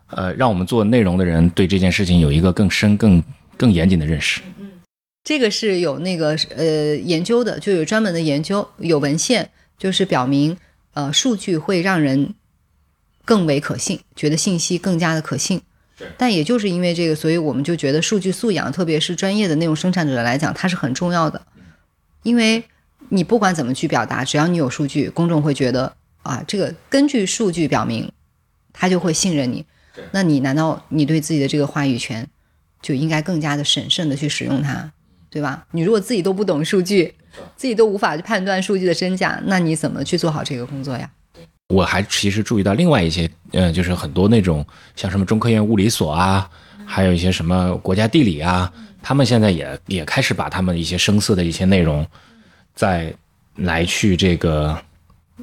[0.08, 3.24] 呃，让我们做内容的人对这件事情有一个更深、更
[3.56, 4.42] 更严谨的认识。
[5.24, 9.48] 这个是有那个呃研究的，就有专门的研究，有文献，
[9.78, 10.58] 就是表明
[10.94, 12.34] 呃数据会让人
[13.26, 15.62] 更为可信，觉得信息更加的可信。
[16.18, 21.46] 但也就是因为这个，所以我们就觉得数据素养，特别是专业的内容生产者来讲，它是很重要的。
[22.24, 22.64] 因为
[23.10, 28.12] 你不管怎么去表达，只要你有数据，公众会觉得啊，这个根据数据表明，
[28.74, 29.66] 他就会信任你。
[30.12, 32.28] 那你难道你对自己的这个话语权
[32.82, 34.92] 就应该更加的审慎的去使用它，
[35.30, 35.68] 对吧？
[35.72, 37.14] 你如果自己都不懂数据，
[37.56, 41.10] 自己都无法去判断数据的真假，那你怎么去做好这个工作呀？
[41.70, 44.64] 我还其实注意到另外一些，呃，就是很多那种
[44.96, 46.48] 像什么中科院物理所啊，
[46.86, 48.72] 还有一些什么国家地理啊，
[49.02, 52.06] 他们现在也也开始把他们一些声色的一些内容，
[52.76, 53.12] 再
[53.56, 54.78] 来去这个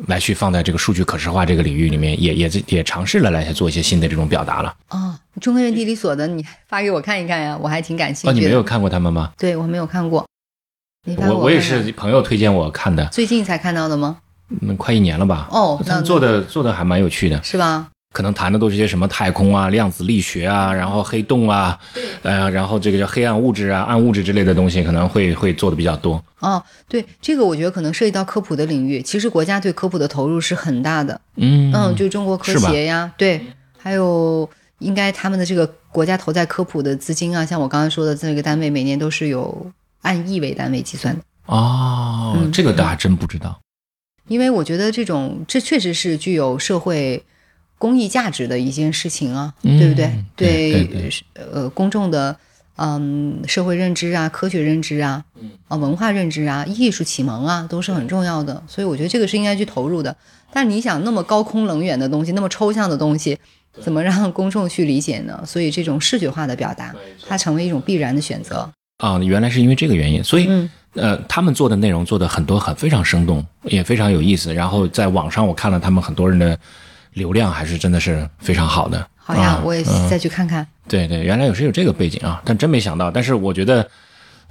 [0.07, 4.73] 来去放在这个数据可视化这个领域里面，也也也尝试了来做一些新的这种表达了。
[4.91, 8.39] 哦，中科院地理所的，你发给我看一看呀，我还挺感兴趣哦，的。
[8.39, 9.33] 你没有看过他们吗？
[9.37, 10.25] 对我没有看过，
[11.17, 14.19] 我我也是朋友推荐我看的，最近才看到的吗？
[14.61, 15.49] 嗯，快一年了吧。
[15.51, 17.89] 哦，那他们做的做的还蛮有趣的，是吧？
[18.13, 21.79] 可能谈的都是些什么太空啊、量子力学啊，然后黑洞啊，
[22.23, 26.23] 呃，然后这个叫黑暗物质啊、暗物质之类的东西，可能会会做的比较多。
[26.41, 29.01] 哦，对，这个我觉得可能涉及到科普的领域。
[29.01, 33.41] 其实国家对科普的投入是很大的，嗯嗯，就中国科协呀，对，
[33.79, 34.49] 还有
[34.81, 39.71] 应该他们的这个国家投在科普的资金啊，像我刚才说的这个单位，每年都是有
[40.03, 41.23] 按亿为单位计算的。
[41.47, 43.61] 哦，嗯这个倒还真不知道。
[44.29, 47.25] 因为我觉得这种这确实是具有社会
[47.79, 50.25] 公益价值的一件事情啊，嗯对不对？
[50.37, 52.37] 对呃公众的
[52.77, 55.25] 嗯社会认知啊、科学认知啊、
[55.67, 58.63] 啊文化认知啊、艺术启蒙啊，都是很重要的。
[58.69, 60.17] 所以我觉得这个是应该去投入的。
[60.53, 63.39] 但是你想，那么高空冷远的东西，那么抽象的东西，
[63.81, 65.43] 怎么让公众去理解呢？
[65.47, 66.95] 所以这种视觉化的表达，
[67.29, 68.71] 它成为一种必然的选择。
[69.01, 74.53] 啊，原来是因为这个原因，所以、嗯呃，他们做的内容做的很多很非常生动，也非常有意思。
[74.53, 76.59] 然后在网上我看了他们很多人的
[77.15, 79.07] 流量，还是真的是非常好的。
[79.17, 80.67] 好呀，啊我也嗯再去看看。
[80.89, 83.11] 对对，原来有是有这个背景啊，但真没想到。
[83.11, 83.89] 但是我觉得，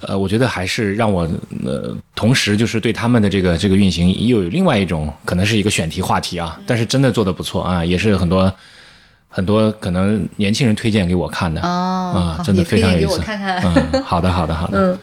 [0.00, 1.28] 呃，我觉得还是让我
[1.62, 8.50] 呃，同时就是对他们的这个这个运行又有另外一种可能是一个选题话题啊，但是真的做的不错啊，也是很多
[9.32, 13.12] 很多可能年轻人推荐给我看的、哦，啊，真的非常有意思。
[13.12, 13.62] 我看看。
[13.62, 14.92] 嗯，好的好的好的。
[14.92, 14.98] 嗯。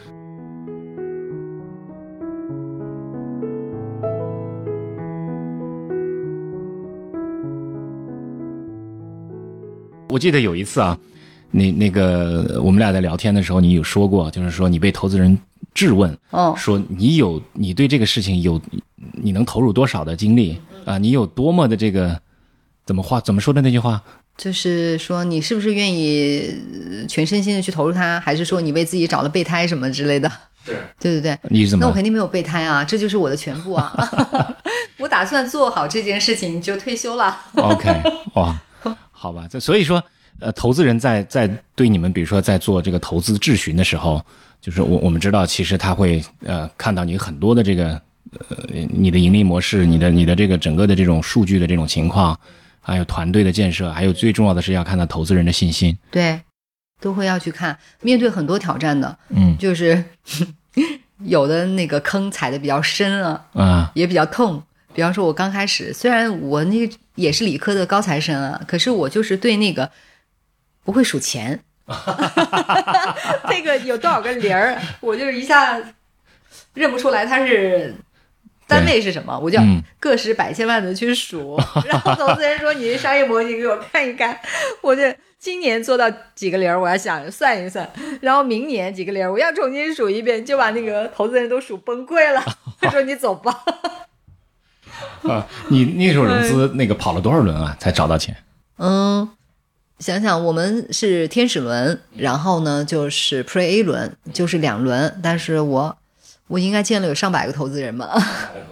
[10.10, 10.98] 我记得有一次啊，
[11.50, 15.38] 那那个我们俩在聊天的时候，你有说过，就是说你被投资人
[15.72, 18.60] 质问，哦，说你有你对这个事情有
[19.12, 20.98] 你能投入多少的精力啊？
[20.98, 22.20] 你有多么的这个
[22.84, 24.02] 怎么话怎么说的那句话？
[24.38, 26.54] 就是说你是不是愿意
[26.90, 30.30] 呃全身心的去投入它，还是说你为自己找了备胎什么之类的？
[30.64, 31.38] 对，对对对。
[31.50, 31.84] 你怎么？
[31.84, 33.92] 那我肯定没有备胎啊， 这就是我的全部啊。
[34.98, 37.36] 我打算做好这件事情就退休了。
[37.56, 38.02] OK，
[38.34, 38.56] 哇，
[39.10, 40.02] 好吧，这所以说，
[40.38, 44.24] 呃，投资人在在对你们，比如说在做这个投资质询的时候，
[44.60, 48.00] 就是我我们知道，其实他会呃看到你很多的这个
[48.48, 48.56] 呃
[48.92, 52.38] 你的盈利模式，你的你的这个整个的这种数据的这种情况，
[52.80, 55.96] 还有团队的建设，还有最重要的是要看到投资人的信心。
[56.10, 56.40] 对，
[57.00, 60.04] 都会要去看，面对很多挑战的，嗯就是
[61.24, 64.62] 有的那个坑踩的比较深啊，啊，也比较痛。
[64.94, 69.88] 比方说，我刚开始，虽然我那个也是理科的高材生啊，可是我就是对那个
[70.82, 75.80] 不会数钱， 那个有多少个零儿，我就是一下
[76.74, 77.94] 认不出来它是
[78.68, 79.58] 单位是什么，我就
[79.98, 81.58] 个十百千万的去数。
[81.88, 84.38] 然后投资人说：“你的商业模型给我看一看。”
[84.82, 85.02] 我就
[85.38, 87.90] 今年做到几个零，我要想算一算，
[88.20, 92.44] 然后明年几个零，我要重新数一遍，就把那个投资人都数崩溃了。
[92.80, 93.58] 他说：“你走吧。
[95.28, 98.36] ”啊，你那时候融资那个跑了多少轮啊，才找到钱？
[98.78, 99.28] 嗯，
[99.98, 105.96] 想想我们是天使轮，然后呢就是 Pre A 轮，就是两轮，但是我
[106.48, 108.20] 我应该见了有上百个投资人吧？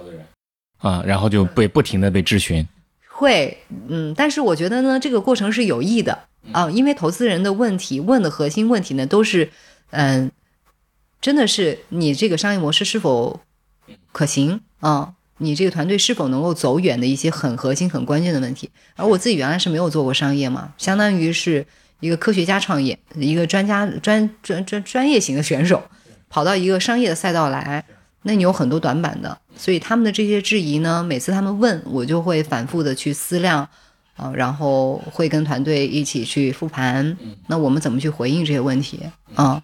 [0.78, 2.66] 啊，然后就被不停的被质询。
[3.08, 3.56] 会，
[3.88, 6.18] 嗯，但是我觉得呢，这个过程是有益的
[6.52, 9.50] 啊，因为投资人的问题问的核心问题呢，都是，
[9.90, 10.30] 嗯，
[11.20, 13.40] 真的是你这个商业模式是否
[14.12, 15.14] 可行啊？
[15.38, 18.70] 你这个团队是否能够走远的一些很核心、很关键的问题。
[18.96, 21.66] 而我自己原来是没有做过商业嘛，相当于是
[22.00, 25.82] 一个科学家创业，一个专家、专专专专业型的选手，
[26.36, 27.82] 跑到一个商业的赛道来，
[28.24, 29.38] 那你有很多短板的。
[29.56, 33.66] 所以他们的这些质疑呢，每次他们问我，就会反复的去思量，
[34.16, 37.16] 啊、然后会跟团队一起去复盘，
[37.46, 39.00] 那我们怎么去回应这些问题
[39.34, 39.62] 啊？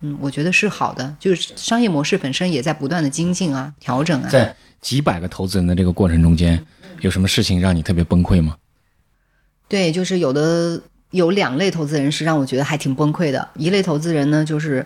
[0.00, 4.28] 嗯，我觉得是好的，就是商业模式本身也在不断的精进啊、调整啊。
[4.28, 6.60] 在几百个投资人的这个过程中间，
[7.02, 8.56] 有什么事情让你特别崩溃吗？
[9.68, 10.82] 对，就是有的
[11.12, 13.50] 有两类投资人是让我觉得还挺崩溃的。
[13.54, 14.84] 一类投资人呢，就是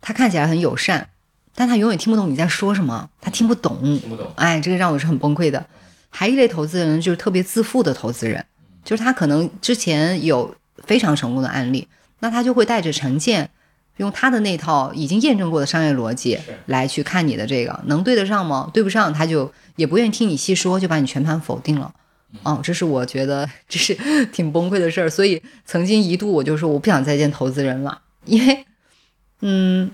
[0.00, 1.08] 他看起来很友善，
[1.54, 3.78] 但他永远听不懂你在说什么，他听不懂。
[3.82, 4.26] 听不懂。
[4.36, 5.66] 哎，这个让我是很崩溃的。
[6.10, 8.44] 还一类投资人就是特别自负的投资人，
[8.84, 11.86] 就是他可能之前有非常成功的案例，
[12.20, 13.50] 那他就会带着成见，
[13.98, 18.70] 用他的那套已经验证过的商业逻辑来去看你的这个能对得上吗？
[18.72, 21.92] 对不上，他就也不愿意听你细说，就把你全盘否定了。
[22.42, 23.94] 哦，这是我觉得 这是
[24.26, 28.64] 挺崩溃的事儿，所以曾经一度我就说我不想再见投资人了，因为，
[29.40, 29.90] 嗯，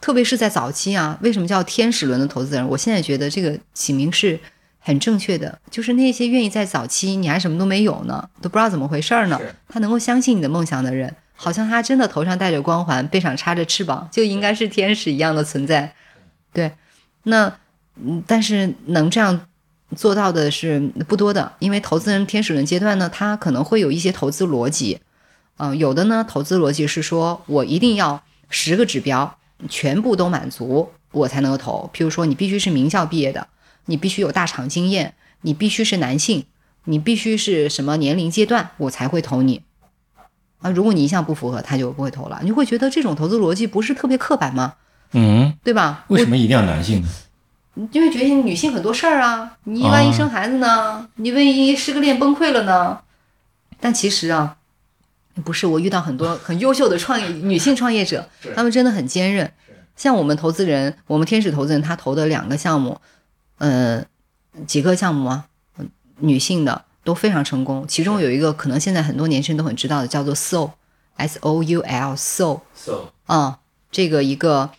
[0.00, 2.68] 特别是在早期啊，为什么叫天使轮的投资人？
[2.68, 4.38] 我现在觉得这个起名是
[4.78, 15.94] 很正确的，就是那些愿意在早期你还什么都没有呢，都不知道怎么回事儿呢，他能够相信你的梦想的人，好像他真的头上戴着光环，背上插着翅膀，就应该是天使一样的存在。
[16.52, 16.72] 对，
[17.24, 17.52] 那
[17.96, 19.46] 嗯，但是能这样
[19.96, 25.00] 做到的是不多的，因为投资人天使轮阶段呢，他可能会有一些投资逻辑，
[25.56, 29.38] 嗯、有的呢投资逻辑是说我一定要十个指标
[29.68, 31.90] 全部都满足，我才能够投。
[31.94, 33.48] 譬如说，你必须是名校毕业的，
[33.86, 36.46] 你必须有大厂经验，你必须是男性，
[36.84, 39.62] 你必须是什么年龄阶段，我才会投你。
[40.60, 42.40] 啊，如果你一项不符合，他就不会投了。
[42.42, 44.74] 你会觉得这种投资逻辑不是特别刻板吗？
[45.12, 46.04] 嗯，对吧？
[46.08, 47.08] 为什么一定要男性呢？
[47.92, 51.08] 因为觉得女性很多事儿啊，你万一生孩子呢？
[51.16, 53.00] 你万一失个恋崩溃了呢？
[53.78, 54.56] 但其实啊，
[55.44, 59.52] 不是，我遇到很多很优秀的创业女性创业者，她们真的很坚韧。
[59.94, 63.00] 像我们投资人，我们天使投资人，他投的两个项目，
[63.58, 64.04] 呃，
[64.66, 65.44] 几个项目啊，
[65.78, 67.86] 嗯女性的都非常成功。
[67.88, 73.58] 其中有一个可能现在很多年轻人都很知道的，叫做 Soul，S O U L Soul，So 啊、
[73.90, 74.70] 这个一个，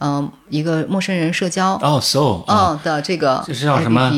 [0.00, 4.10] 嗯、一个陌生人社交，哦，Soul，，嗯的这个这是叫什么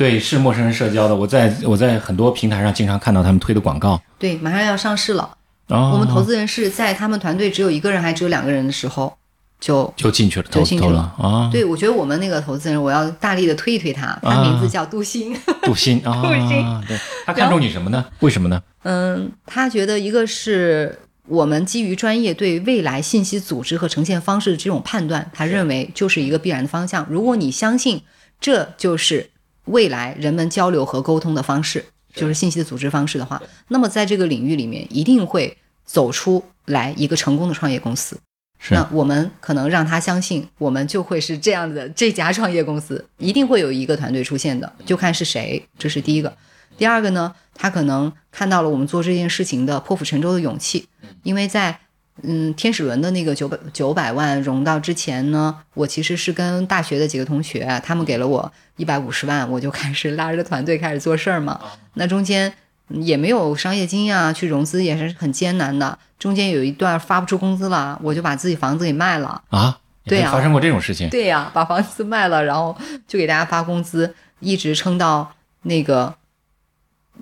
[0.00, 1.14] 对，是陌生人社交的。
[1.14, 4.00] 我在我在很多平台上经常看到他们推的广告。
[4.18, 5.36] 对，马上要上市了。
[5.66, 9.14] 哦，我们投资人是在他们团队只有一个人还只有两个人的时候
[9.60, 9.92] 就。
[9.98, 11.50] 就进去了，就进去了啊。
[11.52, 15.36] 对，我觉得我们那个投资人，我要大力的推一推他，他名字叫杜鑫。
[15.64, 18.02] 杜鑫啊， 杜鑫对，他看中你什么呢？
[18.20, 18.62] 为什么呢？
[18.84, 20.98] 嗯，他觉得一个是
[21.28, 27.06] 我们基于专业对未来信息组织和呈现方式的这种判断，他认为就是一个必然的方向。
[27.10, 28.00] 如果你相信
[28.40, 29.28] 这就是
[29.66, 31.84] 未来人们交流和沟通的方式，
[32.14, 38.18] 就是信息的组织方式的话，那么在这个领域里面一定会走出来一个成功的创业公司。
[38.58, 38.74] 是。
[38.74, 46.36] 那我们可能让他相信，我们就会是这样的这家创业公司，一定会有一个团队出现的，就看是谁，这是第一个。
[46.76, 50.88] 第二个呢，他可能看到了我们做这件事情的破釜沉舟的勇气，
[51.22, 51.78] 因为在
[52.22, 61.60] 嗯，天使轮的那个九百九百万融到之前呢，我其实是跟大学的几个同学，他们给了我一百五十万，我就开始拉着团队开始做事儿嘛。
[61.94, 62.52] 那中间
[62.88, 65.98] 也没有商业经验啊，去融资也是很艰难的。
[66.18, 69.42] 中间有一段发不出工资了，我就把自己房子给卖了。
[69.48, 71.08] 啊，对呀发生过这种事情。
[71.08, 76.14] 对呀、把房子卖了，然后就给大家发工资，一直撑到那个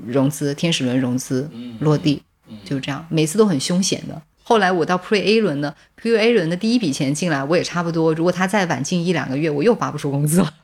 [0.07, 2.23] 融资天使轮融资落地，
[2.65, 4.21] 就这样，每次都很凶险的。
[4.49, 8.15] 后来我到 Pre A 轮的 Pre A 轮的第一笔钱进来，我也差不多。
[8.15, 10.55] 如果他再晚进一两个月，我又发不出工资了。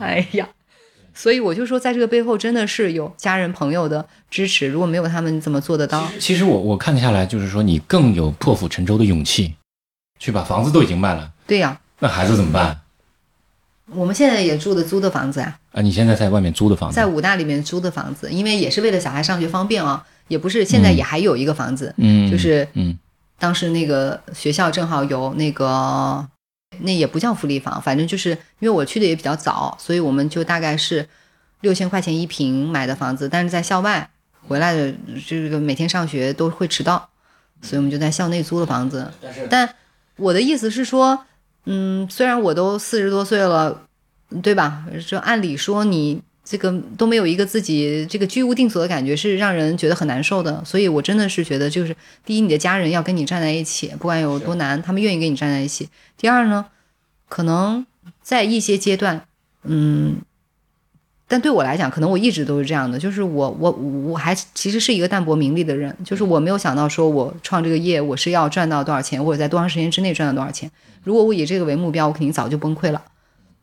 [0.00, 0.48] 哎呀，
[1.14, 6.08] 所以我就说，在这个背后真的是有家人朋友的支持，如果没有他们，怎么做得到？
[6.18, 9.54] 其实我我看下来，就是说你更有破釜沉舟的勇气，
[10.18, 12.80] 去把房子都已经卖了，对呀、那孩子怎么办？
[13.94, 15.56] 我们现在也住的租的房子啊。
[15.70, 22.98] 啊，你现在在外面租的房子，在武大里面租的房子，因为也是为了小孩上学方便啊，也不是现在也还有一个房子，嗯，就是嗯
[23.38, 26.26] 当时那个学校正好有那个，
[26.78, 28.30] 那也不叫福利房，反正就是
[28.60, 31.08] 因为我去的也比较早，所以我们就大概是
[31.60, 34.08] 六千块钱一平买的房子，但是在校外
[34.46, 34.94] 回来的
[35.26, 37.08] 这个每天上学都会迟到，
[37.60, 39.12] 所以我们就在校内租的房子。
[39.20, 39.74] 但是但
[40.16, 41.24] 我的意思是说，
[41.66, 43.82] 嗯，虽然我都四十多岁了，
[44.42, 44.84] 对吧？
[45.06, 46.22] 就按理说你
[46.52, 50.62] 这个都没有一个自己这个居无定所的感觉，是让人觉得很难受的。
[50.66, 51.96] 所以我真的是觉得，就是
[52.26, 55.88] 第一，你的家人要跟你站在一起，不管有多难，他们愿意跟你站在一起。
[56.18, 56.66] 第二呢，
[57.30, 57.86] 可能
[58.20, 59.24] 在一些阶段，
[59.62, 60.16] 嗯。
[61.28, 70.70] 但对我来讲，可能我一直都是这样的，就是我我我还其实是一个淡泊名利的人，就是我没有想到说我创这个业我是要赚到多少钱，或者在多长时间之内赚到多少钱。
[71.02, 73.00] 如果我以这个为目标，我肯定早就崩溃了。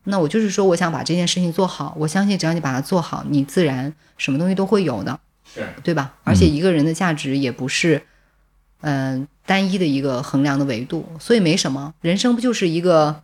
[0.10, 5.20] 那我就是说，我想把这件事情做好，我相信只要你把它做好，你自然什么东西都会有的，
[5.54, 6.14] 是对吧？
[6.24, 8.02] 而且一个人的价值也不是，
[8.82, 13.22] 嗯、单一的一个衡量的维度，所以没什么，人生不就是一个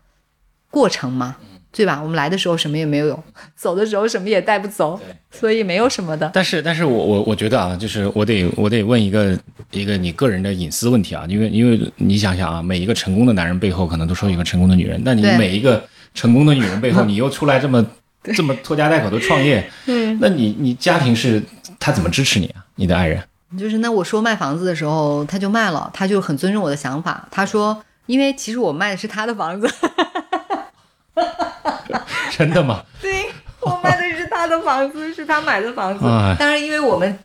[0.70, 1.38] 过程吗？
[1.72, 2.00] 对吧？
[2.02, 3.22] 我们来的时候什么也没有，
[3.54, 4.98] 走的时候什么也带不走，
[5.30, 6.32] 所以没有什么的。
[6.34, 9.38] 但是，但是我我我觉得啊，就是我得我得问一个
[9.72, 15.86] 一个你个人的隐私问题啊，因为因为你想想啊，每一个成功的男人背后可能都说有一个成功的女人，那你对每一个
[16.16, 17.86] 成功的女人背后，你又出来这么
[18.34, 21.44] 这么拖家带口的创业，嗯，那你你家庭是
[21.80, 22.66] 他怎么支持你啊？
[22.76, 23.22] 你的爱人？
[23.60, 27.28] 就是那我说卖房子的时候，他就卖了，他就很尊重我的想法。
[27.30, 29.70] 他说，因为其实我卖的是他的房子，
[32.32, 32.84] 真的吗？
[33.02, 33.26] 对
[33.62, 36.36] 我卖的是他的房子，是他买的房子哎。
[36.40, 37.18] 当然，因为我们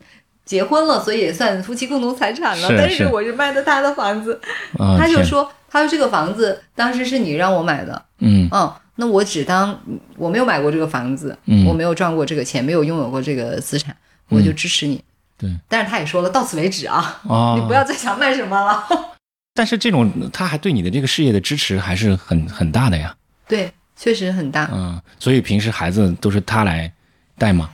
[0.45, 2.69] 结婚了，所以也算夫妻共同财产了。
[2.77, 4.41] 但是我是卖的他的房子，
[4.79, 8.49] 啊，他就说，他说这个房子当时是你让我买的，嗯。
[8.51, 9.81] 嗯，那我只当
[10.17, 11.65] 我没有买过这个房子，嗯。
[11.65, 13.97] 我没有赚过这个钱，没有拥有过这个资产，
[14.29, 15.03] 我就支持你。
[15.39, 15.49] 对。
[15.69, 18.85] 但是他也说了，到此为止啊，哦， 你不要再想卖什么了。
[19.55, 23.15] 但是这种他还对你的这个事业的支持还是很很大的呀，
[23.47, 24.69] 对，确实很大。
[24.73, 26.93] 嗯，所以平时孩子都是他来
[27.39, 27.71] 带吗？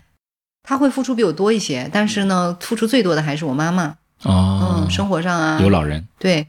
[0.63, 3.97] 他会付出比我多一些，但是呢，付出最多的还是我妈妈。
[4.23, 6.47] 哦，嗯，生活上啊，有老人，对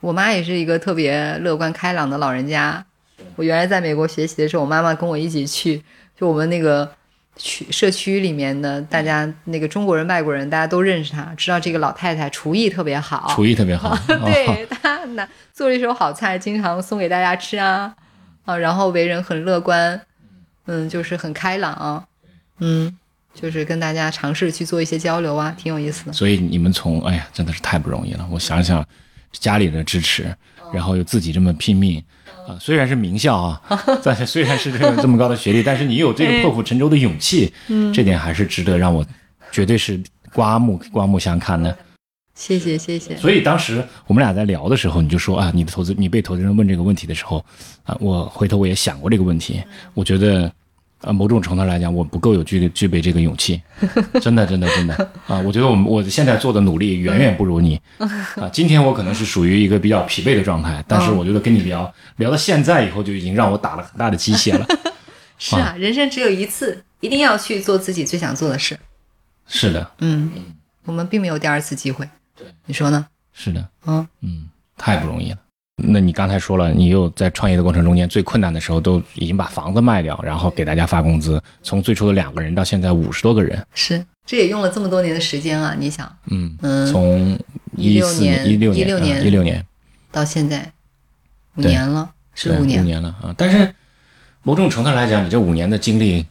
[0.00, 2.84] 我妈也是一个特别乐观开朗的老人家。
[3.34, 5.82] 我原来在美国学习的时候，我妈妈跟我一起去，
[6.18, 6.88] 就我们那个
[7.36, 17.92] 区社区里面的大家，那个中国人、外国人，大家都认识她，知道这个老太太厨艺特别好，厨艺特别好， 哦对她拿做了一手好菜，经常送给大家吃啊，
[18.44, 20.00] 啊，然后为人很乐观，
[20.66, 22.06] 嗯，就是很开朗，
[22.58, 22.96] 嗯，
[23.34, 26.12] 就是跟大家尝试去做一些交流啊，挺有意思的。
[26.12, 28.26] 所以你们从哎呀，真的是太不容易了。
[28.30, 28.84] 我想想，
[29.32, 30.34] 家里的支持，
[30.72, 32.02] 然后又自己这么拼命。
[32.46, 33.60] 啊，虽然是名校啊，
[34.02, 39.04] 但是虽然是这个这么高的学历， 但是你有这个破釜沉舟的勇气，嗯，这点还是值得让我
[39.52, 40.00] 绝对是
[40.32, 41.76] 刮目刮目相看的。
[42.34, 47.44] 谢谢谢谢，所以当时我们俩在聊的时候，你就说啊，你的投资，你被投资人问这个问题的时候，
[47.82, 49.62] 啊，我回头我也想过这个问题，
[49.92, 50.50] 我觉得，
[51.00, 53.60] 啊，某种程度来讲，我不够有具具备这个勇气，
[54.20, 54.94] 真的，真的，真的
[55.26, 64.66] 啊，我觉得我们我现在做的努力远远不如你，啊，今天我可能是属于一个比较疲惫的状态，但是我觉得跟你聊聊到现在以后，就已经让我打了很大的鸡血了。
[65.38, 68.76] 是啊，人生只有一次，一定要去做自己最想做的事。
[69.46, 70.32] 是的，嗯，
[70.84, 72.08] 我们并没有第二次机会。
[72.36, 73.06] 对，你说呢？
[73.32, 75.38] 是的，嗯，嗯，太不容易了。
[75.80, 85.76] 那你刚才说了，你又在创业的过程中间最困难的时候，都已经把房子卖掉，然后给大家发工资，从最初的两个人到现在五十多个人，是，这也用了这么多年的时间啊！
[85.78, 87.38] 你想，嗯，嗯，从
[87.76, 89.64] 一16四年一六16年一六年，
[90.10, 90.72] 到现在
[91.54, 93.00] 五年了，是五年五年。
[93.00, 93.32] 了啊。
[93.36, 93.72] 但是
[94.42, 96.26] 某种程度来讲，你这五年的经历，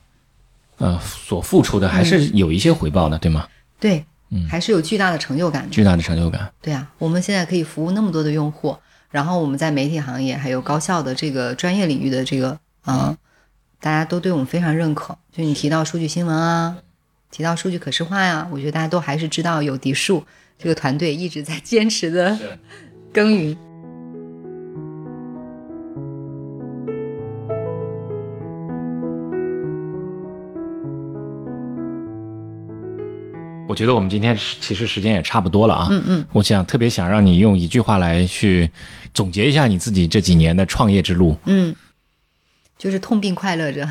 [0.78, 3.48] 呃，所付出的还是有一些回报的，对吗？
[3.80, 5.70] 对，嗯还是有巨大的成就感的。
[5.70, 6.52] 巨大的成就感。
[6.62, 8.76] 对啊，我们现在可以服务那么多的用户，
[9.10, 13.18] 然后我们在媒体行业还有高校的这个专业领域的这个，嗯、
[13.80, 15.18] 大家都对我们非常认可。
[15.32, 16.78] 就你提到数据新闻啊，
[17.32, 20.24] 提到数据可视化呀、我觉得大家都还是知道有迪数
[20.58, 22.38] 这个团队一直在坚持的
[23.14, 23.58] 耕耘。
[33.78, 35.88] 觉得我们今天其实时间也差不多了啊。
[35.92, 38.70] 嗯嗯，我想特别想让你用一句话来去
[39.14, 41.38] 总结一下你自己这几年的创业之路。
[41.46, 41.76] 嗯，
[42.76, 43.88] 就是痛并快乐着，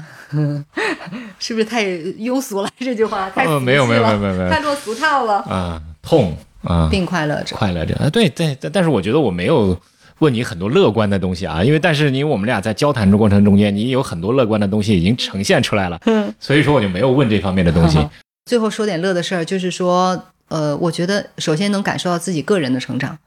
[1.38, 2.68] 是不是太庸俗了？
[2.80, 5.36] 这句话太没有没有没有没有没有太落俗套了。
[5.42, 8.10] 啊、痛啊、并快乐着，快乐着啊！
[8.10, 9.80] 对对，但但是我觉得我没有
[10.18, 17.98] 问你很多乐观的东西啊，因为但是因为我们俩在交谈的过程中间，你有很多乐观的东西已经呈现出来了，嗯所以说我就没有问这方面的东西。
[18.46, 23.18] 最后说点乐的事儿，就是说，呃，我觉得首先能感受到自己个人的成长，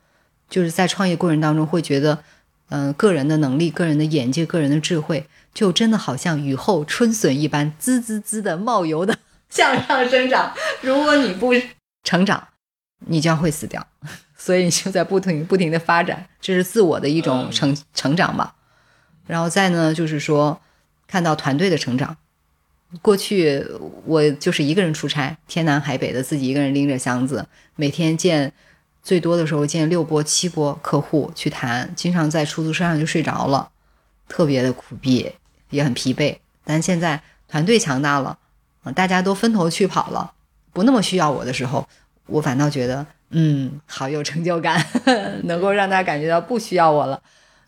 [0.49, 2.23] 就是在创业过程当中会觉得，
[2.69, 9.17] 嗯、个人的能力、个人的眼界、个人的智慧，就真的好像雨后春笋一般，滋滋滋的冒油的
[9.51, 10.53] 向上生长。
[10.79, 11.53] 如果你不
[12.05, 12.47] 成长，
[13.07, 13.85] 你将会死掉。
[14.37, 18.55] 所以你就在不停不停的发展，这是自我的一种成成长吧。
[19.27, 20.61] 然后再呢，就是说
[21.05, 22.15] 看到团队的成长。
[23.01, 23.63] 过去
[24.05, 27.45] 我就是一个人出差，天南海北的，自己一个人拎着箱子，
[27.75, 28.51] 每天见
[29.03, 33.69] 最多的时候见六波七波客户去谈，经常在出租车上就睡着了，
[34.27, 35.31] 特别的苦逼，
[35.69, 36.37] 也很疲惫。
[36.65, 38.37] 但现在团队强大了，
[38.95, 40.33] 大家都分头去跑了，
[40.73, 41.87] 不那么需要我的时候，
[42.25, 44.83] 我反倒觉得，嗯，好有成就感，
[45.45, 47.21] 能够让大家感觉到不需要我了。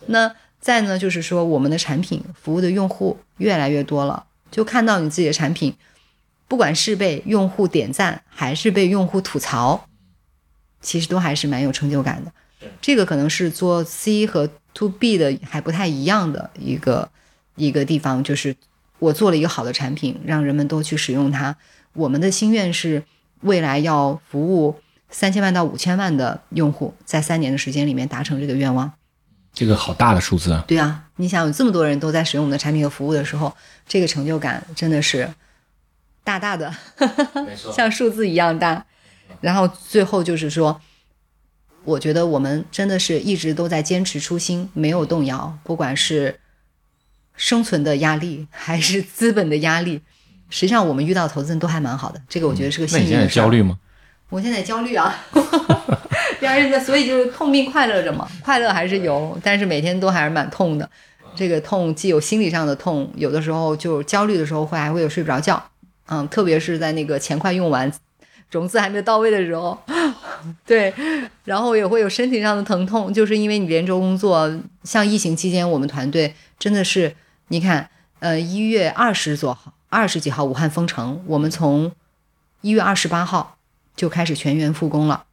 [0.07, 4.25] 那再呢，就是说我们的产品服务的用户越来越多了。
[4.51, 5.73] 就看到你自己的产品，
[6.47, 9.87] 不管是被用户点赞还是被用户吐槽，
[10.81, 12.31] 其实都还是蛮有成就感的。
[12.79, 17.09] 这个可能是做 C 和 To B 的还不太一样的一个
[17.55, 18.55] 一个地方，就是
[18.99, 21.55] 我做了一个好的产品，让人们都去使用它。
[21.93, 23.03] 我们的心愿是
[23.41, 24.75] 未来要服务
[25.09, 28.93] 三千万到五千万的用户，在三年的时间里面达成这个愿望。
[29.53, 30.63] 这个好大的数字啊！
[30.67, 33.55] 对啊，你想有这么多人都在使用我们的产品和服务的时候，
[33.87, 35.29] 这个成就感真的是
[36.23, 36.73] 大大的，
[37.45, 38.85] 没错 像数字一样大。
[39.41, 40.79] 然后最后就是说，
[41.83, 46.39] 我觉得我们真的是一直都在坚持初心，没有动摇，不管是
[47.35, 50.01] 生存的压力还是资本的压力，
[50.49, 53.27] 实际上我们遇到投资人都还蛮好的，这个我觉得是个那你现在。
[53.27, 53.77] 焦虑吗？
[54.31, 55.13] 我现在焦虑啊，
[56.39, 60.89] 然而所以就是痛并快乐着嘛，快乐还是有，但是每天都还是蛮痛的。
[61.35, 65.61] 这个痛既有心理上的痛，有的时候就焦虑的时候会还会有睡不着觉，
[66.07, 67.91] 嗯，特别是在那个钱快用完，
[68.49, 69.77] 融资还没到位的时候，
[70.65, 70.93] 对，
[71.43, 74.49] 然后也会有身体上的疼痛，就是因为你连轴工作，
[74.85, 77.13] 像疫情期间，我们团队真的是，
[77.49, 77.89] 你看，
[78.19, 81.91] 呃，一月二十左号，二十几号武汉封城，我们从
[82.61, 83.57] 一月二十八号
[83.95, 85.23] 就开始全员复工了，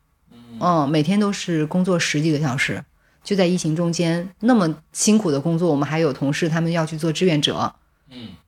[0.60, 2.84] 嗯，每天都是工作十几个小时，
[3.24, 7.74] 就在疫情中间那么辛苦的工作，我们还有同事他们要去做志愿者，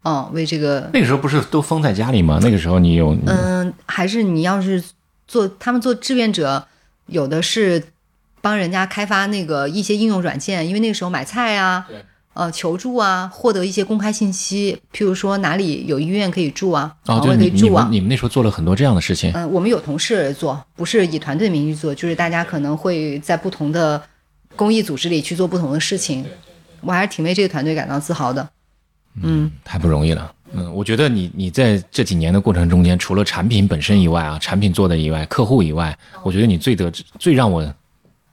[0.04, 2.38] 嗯，为这个那个时候不是都封在家里吗？
[2.42, 4.82] 那个时候你有嗯，还是你要是
[5.26, 6.66] 做他们做志愿者，
[7.06, 7.82] 有的是
[8.40, 17.92] 帮人家开发那个一些应用软件，因为那个时候买菜啊对，呃，求助啊，获得一些公开信息，譬如说哪里有医院可以住啊，哦，床对，你你位可以住啊们。
[17.92, 19.32] 你们那时候做了很多这样的事情。
[19.34, 24.00] 嗯、我们有同事做，不是以团队名义做，就是大家可能会在不同的
[24.54, 26.24] 公益组织里去做不同的事情。
[26.82, 28.48] 我还是挺为这个团队感到自豪的。
[29.22, 30.32] 嗯，太不容易了。
[30.52, 37.74] 嗯，我觉得你你在这几年的过程中间，除了产品本身以外啊，产品做的以外，客户以外，我觉得你最得最让我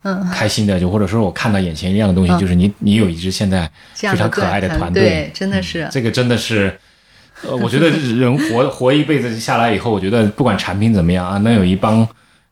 [0.08, 0.30] 嗯。
[0.32, 2.40] 开心的，就或者说我看到眼前一样的东西，嗯。
[2.40, 5.30] 就是你你有一支现在非常可爱的团团队。
[5.34, 5.88] 真的是。
[5.92, 6.80] 这个真的是，
[7.44, 12.08] 呃， 我觉得人活活一辈子下来以后，我觉得不管产品怎么样啊，能有一帮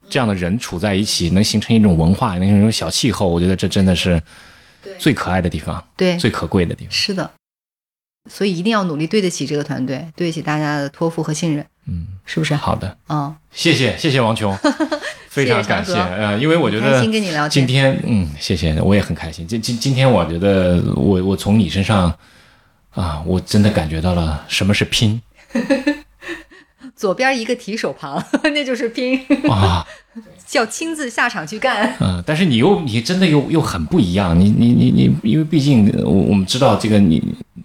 [0.09, 4.21] 这样的人处在一起，能形成一种文化，能形成一种小气候，我觉得这真的是
[4.99, 6.91] 最可爱的地方，对，最可贵的地方。
[6.91, 7.29] 是的，
[8.27, 12.55] 所以一定要努力对得起这个团队，对得起大家的托付和信任，嗯，是不是？
[12.55, 14.57] 好的，嗯，谢谢谢谢王琼，
[15.29, 15.93] 非常感谢。
[15.93, 17.01] 谢谢呃，因为我觉开得
[17.49, 19.45] 今天，嗯，谢谢，我也很开心。
[19.47, 22.13] 今今今天，我觉得我我从你身上
[22.91, 25.21] 啊，我真的感觉到了什么是拼
[26.95, 28.23] 左边一个提手旁，
[28.53, 29.19] 那就是拼，
[29.49, 29.85] 啊。
[30.45, 31.95] 叫亲自下场去干。
[31.99, 37.21] 嗯，但是你又你真的又又很不一样，你你你你，因为毕竟我我们知道这个你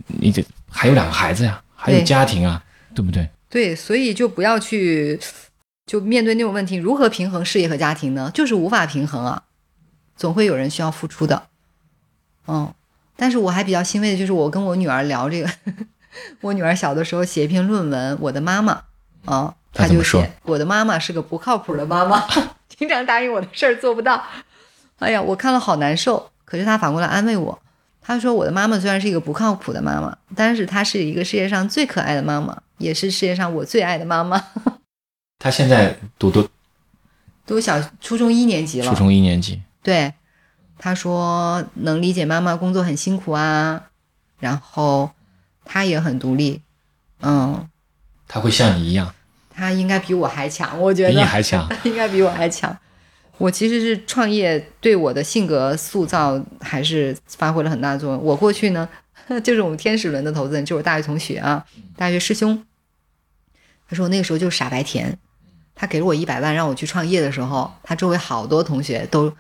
[0.06, 2.62] 你这还有两个孩子呀，还有家庭啊，
[2.94, 3.28] 对不对？
[3.48, 5.18] 对，所以就不要去，
[5.86, 8.30] 就面对那种问题，如何平衡事业和家庭呢？
[8.32, 9.42] 就是无法平衡啊，
[10.16, 11.48] 总会有人需要付出的。
[12.46, 12.72] 嗯，
[13.16, 15.50] 但是我还比较欣慰的就是，我跟我女儿聊这个，
[16.42, 18.82] 我女儿小的时候写一篇论文，我的妈妈
[19.24, 22.24] 啊，她就写我的妈妈是个不靠谱的妈妈，
[22.80, 24.24] 经常答应我的事儿做不到。
[25.00, 26.30] 哎呀，我看了好难受。
[26.46, 27.56] 可是他反过来安慰我，
[28.00, 34.42] 他说我的妈妈虽然是一个不靠谱的妈妈，但是她是一个世界上最可爱的妈妈，也是世界上我最爱的妈妈。
[35.38, 36.48] 他现在读读
[37.46, 38.88] 读小初中一年级了。
[38.88, 39.62] 初中一年级。
[39.82, 40.14] 对，
[40.78, 43.84] 他说能理解妈妈工作很辛苦啊，
[44.38, 45.10] 然后
[45.66, 46.62] 他也很独立。
[47.20, 47.68] 嗯，
[48.26, 49.14] 他会像你一样。
[49.60, 51.10] 她应该比我还强，我觉得。
[51.10, 51.68] 比你还强。
[51.84, 52.74] 应该比我还强。
[53.36, 58.22] 我其实是创业对我的性格塑造还是发挥了很大作用。
[58.22, 58.88] 我过去呢，
[59.44, 61.64] 就是我们天使轮的投资人，就是大学同学啊，
[61.96, 62.64] 大学师兄。
[63.88, 65.18] 他说我那个时候就是傻白甜。
[65.74, 69.32] 他给了我一百万让我去创业的时候，他周围好多同学都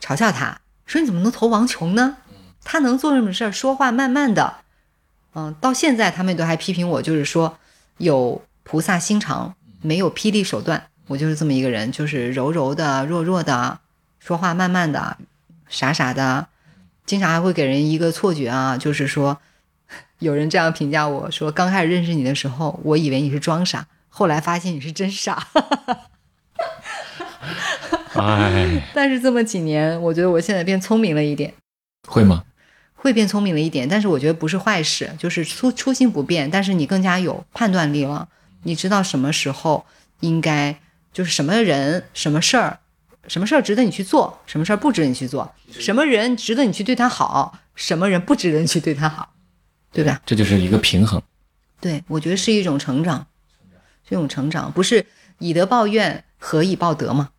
[0.00, 2.18] 嘲笑他，说你怎么能投王琼呢？
[2.62, 3.50] 他能做什么事儿？
[3.50, 4.56] 说话慢慢的。
[5.34, 7.58] 嗯，到现在他们都还批评我，就是说
[7.96, 10.88] 有菩萨心肠，没有霹雳手段。
[11.06, 13.78] 我就是这么一个人，就是柔柔的、弱弱的，
[14.18, 15.18] 说话慢慢的，
[15.68, 16.48] 傻傻的，
[17.06, 19.38] 经常还会给人一个错觉啊，就是说，
[20.18, 25.46] 有人这样评价我说，刚开始认识你的时候，我以为你是装傻，后来发现你是真傻。
[28.14, 31.54] 哎，但是这么几年，我觉得我现在变聪明了一点。
[32.08, 32.42] 会吗？
[32.96, 38.26] 会变聪明了一点，但是我觉得不是坏事，就是初初心不变，但是你更加有判断力了，
[38.66, 39.86] 你知道什么时候
[40.20, 40.78] 应该。
[41.16, 42.78] 就是什么人、什么事儿，
[43.26, 49.32] 什么事儿值得你去做，什么事儿不值得你去做，什么人值得你去对他好，什么人不值得你去对他好，
[49.92, 50.20] 对吧？
[50.26, 51.22] 这就是一个平衡。
[51.80, 53.26] 对，我觉得是一种成长，
[54.06, 55.06] 是一种成长不是
[55.38, 57.30] 以德报怨，何以报德嘛？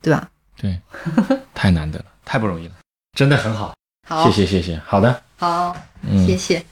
[0.00, 0.30] 对吧？
[0.56, 0.80] 对，
[1.52, 2.74] 太难得了，太不容易了，
[3.12, 3.74] 真的很好。
[4.08, 5.76] 好，谢谢谢谢，好的，好，
[6.26, 6.64] 谢谢。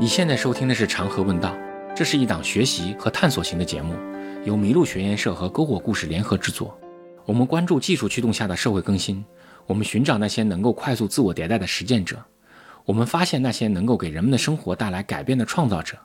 [0.00, 1.52] 你现在收听的是《长河问道》，
[1.92, 3.94] 这是一档学习和探索型的节目，
[4.44, 6.78] 由麋鹿学研社和篝火故事联合制作。
[7.24, 9.24] 我们关注技术驱动下的社会更新，
[9.66, 12.24] 我们寻找那些能够快速自我迭代的实践者，
[12.84, 15.98] 我们发现那些能够给人们的生活带来改变的创造者，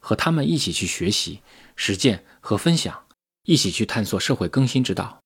[0.00, 1.40] 和他们一起去学习、
[1.76, 3.00] 实践和分享，
[3.44, 5.20] 一起去探索社会更新之道。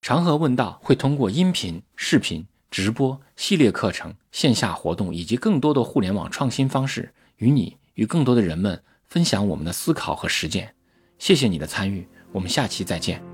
[0.00, 7.12] 长河问道会通过音频、视频、直播、系列课程、线下活动以及更多的互联网创新方式。
[7.36, 10.74] 与你与更多的人们分享我们的思考和实践，
[11.18, 13.33] 谢谢你的参与，我们下期再见。